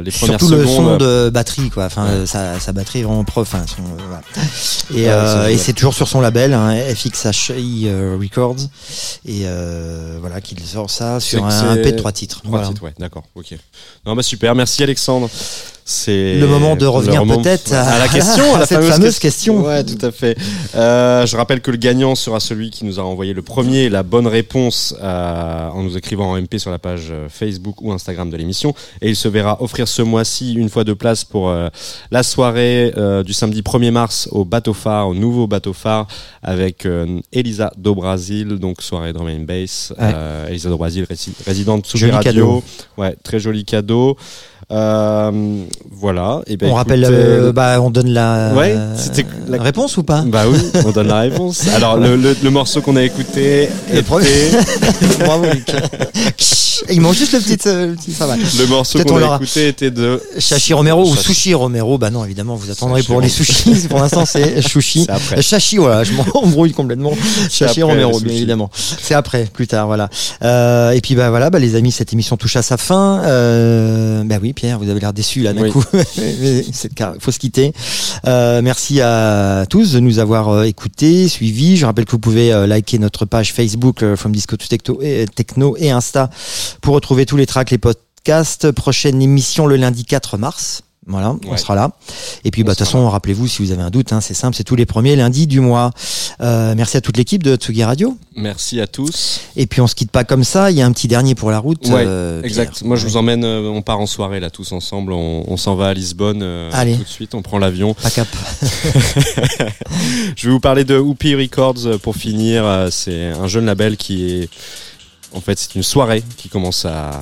les 0.03 0.11
premières 0.11 0.39
Surtout 0.39 0.49
le 0.55 0.61
secondes. 0.65 0.75
son 0.75 0.97
de 0.97 1.29
batterie, 1.29 1.69
quoi. 1.69 1.85
Enfin, 1.85 2.05
Ouais. 2.19 2.25
sa, 2.25 2.59
sa 2.59 2.71
batterie 2.71 2.99
est 2.99 3.03
vraiment 3.03 3.23
prof. 3.23 3.49
Son, 3.51 3.83
voilà. 3.83 4.21
Et, 4.93 5.05
Ouais, 5.05 5.09
euh, 5.09 5.25
c'est 5.25 5.39
et 5.39 5.43
génial. 5.51 5.59
c'est 5.65 5.73
toujours 5.73 5.93
sur 5.93 6.07
son 6.07 6.21
label, 6.21 6.53
hein, 6.53 6.75
FXHI 6.95 7.89
Records. 8.19 8.55
Et 9.25 9.41
euh, 9.45 10.17
voilà, 10.19 10.41
qu'il 10.41 10.59
sort 10.61 10.89
ça 10.89 11.19
sur 11.19 11.45
un 11.45 11.75
EP 11.75 11.91
de 11.91 11.97
trois 11.97 12.11
titres. 12.11 12.37
Trois 12.41 12.49
Voilà. 12.59 12.67
titres, 12.67 12.83
ouais, 12.83 12.93
d'accord, 12.99 13.23
ok. 13.35 13.55
Non, 14.05 14.15
bah 14.15 14.23
super, 14.23 14.55
merci 14.55 14.83
Alexandre. 14.83 15.29
C'est 15.89 16.35
Le 16.35 16.47
moment 16.47 16.75
de 16.75 16.85
revenir 16.85 17.23
peut-être 17.23 17.71
à, 17.71 17.81
à- 17.81 17.99
la 17.99 18.07
question, 18.09 18.53
à 18.53 18.57
à 18.57 18.59
la 18.59 18.65
cette 18.65 18.83
fameuse 18.83 19.19
question. 19.19 19.61
Ouais, 19.65 19.85
tout 19.85 20.05
à 20.05 20.11
fait. 20.11 20.37
Euh, 20.75 21.25
je 21.27 21.37
rappelle 21.37 21.61
que 21.61 21.69
le 21.71 21.77
gagnant 21.77 22.15
sera 22.15 22.39
celui 22.39 22.71
qui 22.71 22.85
nous 22.85 22.99
a 22.99 23.03
envoyé 23.03 23.33
le 23.33 23.41
premier 23.41 23.89
la 23.89 24.01
bonne 24.03 24.25
réponse 24.27 24.95
euh, 25.01 25.69
en 25.69 25.83
nous 25.83 25.97
écrivant 25.97 26.31
en 26.31 26.41
MP 26.41 26.57
sur 26.57 26.71
la 26.71 26.79
page 26.79 27.07
euh, 27.11 27.27
Facebook 27.29 27.81
ou 27.81 27.91
Instagram 27.91 28.29
de 28.29 28.37
l'émission, 28.37 28.73
et 29.01 29.09
il 29.09 29.15
se 29.15 29.27
verra 29.27 29.61
offrir 29.61 29.87
ce 29.87 30.01
mois-ci 30.01 30.53
une 30.55 30.69
fois 30.69 30.83
de 30.83 30.93
place 30.93 31.23
pour 31.23 31.49
euh, 31.49 31.69
la 32.11 32.23
soirée 32.23 32.93
euh, 32.97 33.23
du 33.23 33.33
samedi 33.33 33.61
1er 33.61 33.91
mars 33.91 34.27
au 34.31 34.45
bateau 34.45 34.73
phare, 34.73 35.07
au 35.09 35.13
nouveau 35.13 35.45
bateau 35.47 35.73
phare, 35.73 36.07
avec 36.41 36.85
euh, 36.85 37.19
Elisa 37.31 37.71
do 37.77 37.93
Brasil, 37.93 38.47
donc 38.59 38.81
soirée 38.81 39.13
drum 39.13 39.27
and 39.27 39.41
bass. 39.45 39.93
Ouais. 39.99 40.13
Elisa 40.49 40.69
do 40.69 40.77
Brasil, 40.77 41.03
rési- 41.09 41.33
résidente 41.45 41.85
sous 41.85 41.97
radio. 42.11 42.21
cadeau. 42.21 42.63
Ouais, 42.97 43.15
très 43.23 43.39
joli 43.39 43.65
cadeau. 43.65 44.17
Euh, 44.69 45.31
voilà. 45.91 46.41
Et 46.47 46.57
ben, 46.57 46.69
on 46.69 46.73
rappelle, 46.73 47.03
écoute, 47.03 47.13
euh, 47.13 47.47
euh, 47.47 47.51
bah, 47.53 47.79
on 47.81 47.89
donne 47.89 48.09
la, 48.09 48.51
Ouais, 48.53 48.75
c'était 48.97 49.25
la- 49.47 49.61
réponse 49.61 49.95
ou 49.97 50.03
pas? 50.03 50.23
Bah 50.27 50.43
oui, 50.49 50.59
on 50.85 50.91
donne 50.91 51.07
la 51.07 51.21
réponse. 51.21 51.65
Alors 51.75 51.97
le, 51.97 52.17
le, 52.17 52.35
le 52.41 52.49
morceau 52.49 52.81
qu'on 52.81 52.97
a 52.97 53.03
écouté 53.03 53.69
Le 53.93 53.99
était 53.99 54.05
Bravo, 55.25 55.45
Luc. 55.45 55.67
Il 56.89 57.01
manque 57.01 57.15
juste 57.15 57.33
le 57.33 57.39
petit, 57.39 57.67
euh, 57.67 57.87
le 57.87 57.95
petit 57.95 58.11
ça 58.13 58.27
va. 58.27 58.35
le 58.35 58.65
morceau 58.67 58.99
qu'on 59.03 59.15
on 59.21 59.31
a 59.31 59.35
écouté 59.37 59.69
était 59.69 59.89
de 59.89 60.21
Chachi 60.37 60.73
Romero 60.73 61.09
ou. 61.09 61.15
Sushi 61.15 61.53
Romero, 61.53 61.97
bah 61.97 62.11
non 62.11 62.23
évidemment 62.23 62.55
vous 62.55 62.69
attendrez 62.69 63.01
Chachi 63.01 63.11
pour 63.11 63.21
les 63.21 63.29
sushis. 63.29 63.87
Pour 63.89 63.99
l'instant 63.99 64.25
c'est 64.25 64.61
Sushi. 64.67 65.07
Chachi 65.41 65.77
voilà, 65.77 66.03
je 66.03 66.11
m'embrouille 66.13 66.73
complètement. 66.73 67.13
Chachi 67.49 67.81
Romero 67.83 68.19
bien 68.19 68.33
évidemment. 68.33 68.69
C'est 68.73 69.15
après, 69.15 69.45
plus 69.51 69.67
tard 69.67 69.87
voilà. 69.87 70.09
Euh, 70.43 70.91
et 70.91 71.01
puis 71.01 71.15
bah 71.15 71.29
voilà, 71.29 71.49
bah 71.49 71.57
les 71.59 71.75
amis, 71.75 71.91
cette 71.91 72.13
émission 72.13 72.37
touche 72.37 72.55
à 72.57 72.61
sa 72.61 72.77
fin. 72.77 73.21
Euh, 73.25 74.23
bah 74.23 74.35
oui 74.41 74.53
Pierre, 74.57 74.79
vous 74.79 74.89
avez 74.89 74.99
l'air 74.99 75.13
déçu 75.13 75.43
là 75.43 75.53
d'un 75.53 75.61
Oui. 75.61 75.71
coup. 75.71 75.83
C'est 75.93 76.89
le 76.89 76.95
cas, 76.95 77.13
faut 77.19 77.31
se 77.31 77.37
quitter. 77.37 77.73
Euh, 78.25 78.63
merci 78.63 79.01
à 79.01 79.65
tous 79.69 79.93
de 79.93 79.99
nous 79.99 80.17
avoir 80.17 80.49
euh, 80.49 80.63
écoutés, 80.63 81.27
suivis. 81.27 81.77
Je 81.77 81.85
rappelle 81.85 82.05
que 82.05 82.11
vous 82.11 82.17
pouvez 82.19 82.51
euh, 82.51 82.65
liker 82.65 82.97
notre 82.97 83.25
page 83.25 83.53
Facebook 83.53 84.03
From 84.15 84.31
Disco 84.31 84.57
to 84.57 84.65
Techno 84.65 84.99
et, 85.03 85.27
Techno 85.33 85.75
et 85.77 85.91
Insta 85.91 86.31
pour 86.81 86.95
retrouver 86.95 87.27
tous 87.27 87.37
les 87.37 87.45
tracks, 87.45 87.69
les 87.69 87.77
podcasts. 87.77 88.71
Prochaine 88.71 89.21
émission 89.21 89.67
le 89.67 89.75
lundi 89.75 90.05
4 90.05 90.39
mars. 90.39 90.81
Voilà, 91.07 91.35
on 91.47 91.55
sera 91.55 91.73
là. 91.73 91.91
Et 92.43 92.51
puis, 92.51 92.63
bah, 92.63 92.73
de 92.73 92.77
toute 92.77 92.85
façon, 92.85 93.07
rappelez-vous, 93.09 93.47
si 93.47 93.61
vous 93.61 93.71
avez 93.71 93.81
un 93.81 93.89
doute, 93.89 94.11
hein, 94.11 94.19
c'est 94.19 94.33
simple, 94.33 94.57
c'est 94.57 94.65
tous 94.65 94.75
les 94.75 94.85
premiers 94.85 95.15
lundis 95.15 95.47
du 95.47 95.61
mois. 95.61 95.91
Euh, 96.41 96.73
merci 96.75 96.97
à 96.97 97.01
toute 97.01 97.15
l'équipe 97.15 97.43
de 97.43 97.55
Tsugi 97.55 97.83
Radio. 97.85 98.17
Merci 98.35 98.81
à 98.81 98.87
tous. 98.87 99.39
Et 99.55 99.67
puis, 99.67 99.79
on 99.79 99.87
se 99.87 99.95
quitte 99.95 100.11
pas 100.11 100.25
comme 100.25 100.43
ça. 100.43 100.69
Il 100.69 100.77
y 100.77 100.81
a 100.81 100.85
un 100.85 100.91
petit 100.91 101.07
dernier 101.07 101.33
pour 101.33 101.49
la 101.49 101.59
route. 101.59 101.87
Ouais, 101.87 102.03
euh, 102.05 102.41
Exact. 102.43 102.83
Moi 102.83 102.97
je 102.97 103.05
vous 103.05 103.15
emmène, 103.15 103.45
euh, 103.45 103.69
on 103.69 103.81
part 103.81 103.99
en 103.99 104.05
soirée 104.05 104.39
là 104.41 104.49
tous 104.49 104.73
ensemble. 104.73 105.13
On, 105.13 105.45
on 105.47 105.55
s'en 105.57 105.75
va 105.75 105.87
à 105.87 105.93
Lisbonne 105.93 106.43
Allez. 106.73 106.97
tout 106.97 107.03
de 107.03 107.07
suite. 107.07 107.35
On 107.35 107.41
prend 107.41 107.57
l'avion. 107.57 107.93
Pas 107.93 108.09
cap. 108.09 108.27
Je 110.35 110.47
vais 110.47 110.51
vous 110.51 110.59
parler 110.59 110.83
de 110.83 110.97
Whoopi 110.97 111.35
Records 111.35 111.99
pour 112.01 112.15
finir. 112.15 112.87
C'est 112.91 113.31
un 113.31 113.47
jeune 113.47 113.65
label 113.65 113.95
qui 113.97 114.29
est, 114.29 114.49
en 115.33 115.41
fait, 115.41 115.57
c'est 115.57 115.75
une 115.75 115.83
soirée 115.83 116.23
qui 116.37 116.49
commence 116.49 116.85
à, 116.85 117.21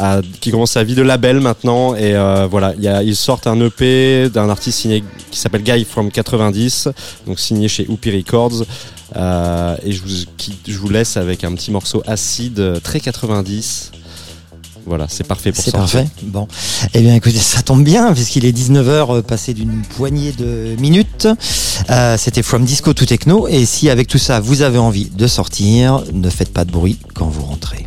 à- 0.00 0.20
qui 0.40 0.50
commence 0.50 0.72
sa 0.72 0.82
vie 0.82 0.94
de 0.94 1.02
label 1.02 1.38
maintenant. 1.40 1.94
Et 1.94 2.14
euh, 2.16 2.48
voilà, 2.50 2.74
il 2.76 2.82
y 2.82 2.88
a, 2.88 3.02
ils 3.02 3.14
sortent 3.16 3.46
un 3.46 3.60
EP 3.60 4.28
d'un 4.30 4.48
artiste 4.48 4.78
signé 4.80 5.04
qui 5.30 5.38
s'appelle 5.38 5.62
Guy 5.62 5.84
from 5.84 6.10
90, 6.10 6.88
donc 7.26 7.38
signé 7.38 7.68
chez 7.68 7.86
Whoopi 7.86 8.10
Records. 8.16 8.64
Euh, 9.16 9.76
et 9.84 9.92
je 9.92 10.02
vous, 10.02 10.08
qui- 10.36 10.56
je 10.66 10.78
vous 10.78 10.88
laisse 10.88 11.16
avec 11.16 11.44
un 11.44 11.52
petit 11.54 11.70
morceau 11.70 12.02
acide 12.06 12.58
euh, 12.60 12.80
très 12.80 13.00
90. 13.00 13.90
Voilà, 14.86 15.06
c'est 15.08 15.24
parfait 15.26 15.52
pour 15.52 15.62
C'est 15.62 15.72
sortir. 15.72 16.00
parfait. 16.04 16.10
Bon. 16.22 16.48
Eh 16.94 17.00
bien, 17.00 17.14
écoutez, 17.14 17.36
ça 17.38 17.60
tombe 17.62 17.84
bien, 17.84 18.12
puisqu'il 18.14 18.44
est 18.46 18.52
19h, 18.52 19.22
passé 19.22 19.52
d'une 19.52 19.82
poignée 19.82 20.32
de 20.32 20.74
minutes. 20.80 21.28
Euh, 21.90 22.16
C'était 22.18 22.42
From 22.42 22.64
Disco 22.64 22.94
to 22.94 23.04
Techno. 23.04 23.46
Et 23.46 23.66
si, 23.66 23.90
avec 23.90 24.08
tout 24.08 24.18
ça, 24.18 24.40
vous 24.40 24.62
avez 24.62 24.78
envie 24.78 25.10
de 25.10 25.26
sortir, 25.26 26.02
ne 26.14 26.30
faites 26.30 26.52
pas 26.52 26.64
de 26.64 26.72
bruit 26.72 26.98
quand 27.14 27.26
vous 27.28 27.42
rentrez. 27.44 27.84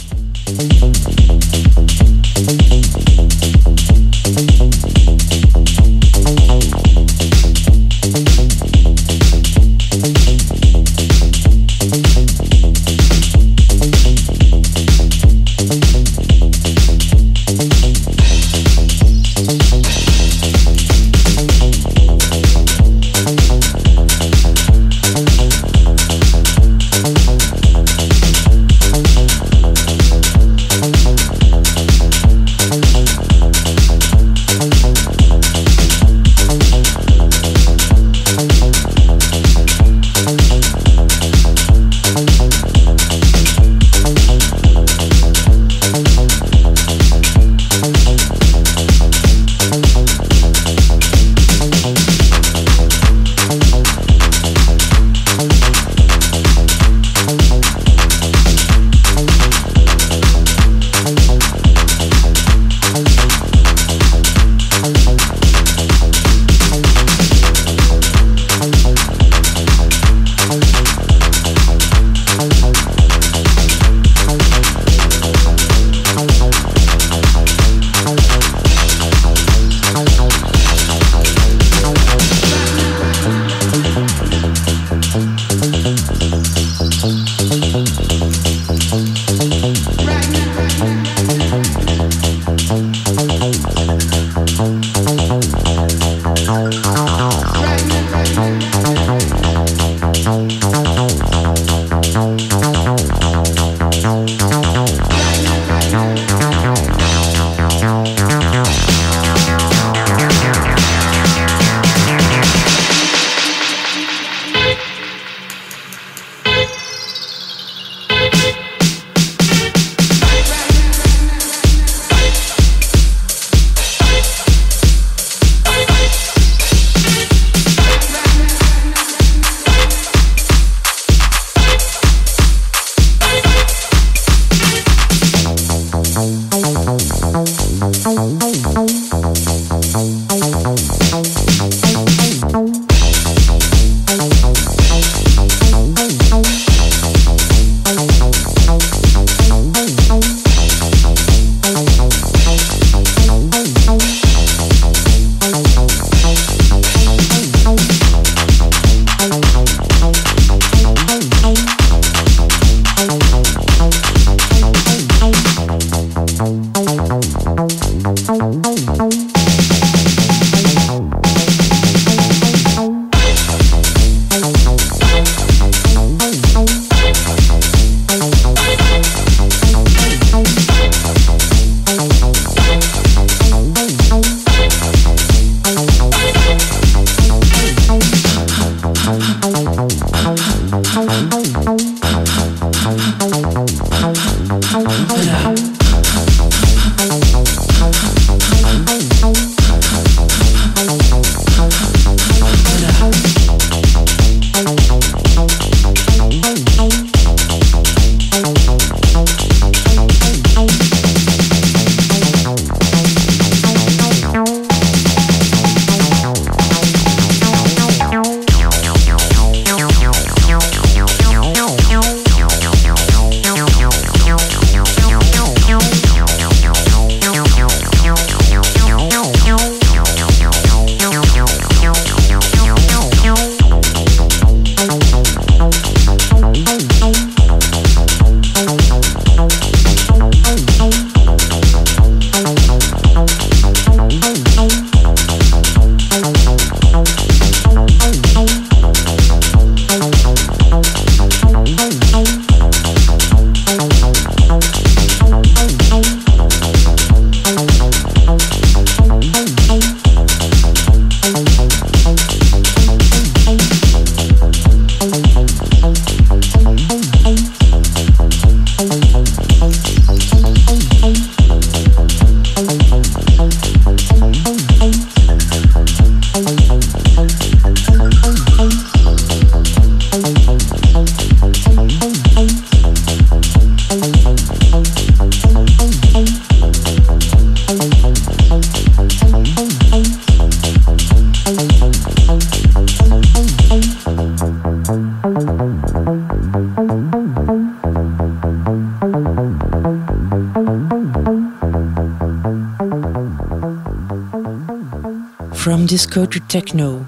Disco 305.94 306.26
to 306.26 306.40
Techno 306.48 307.06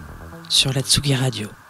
sur 0.48 0.72
la 0.72 0.82
Tsugi 0.82 1.16
Radio. 1.16 1.65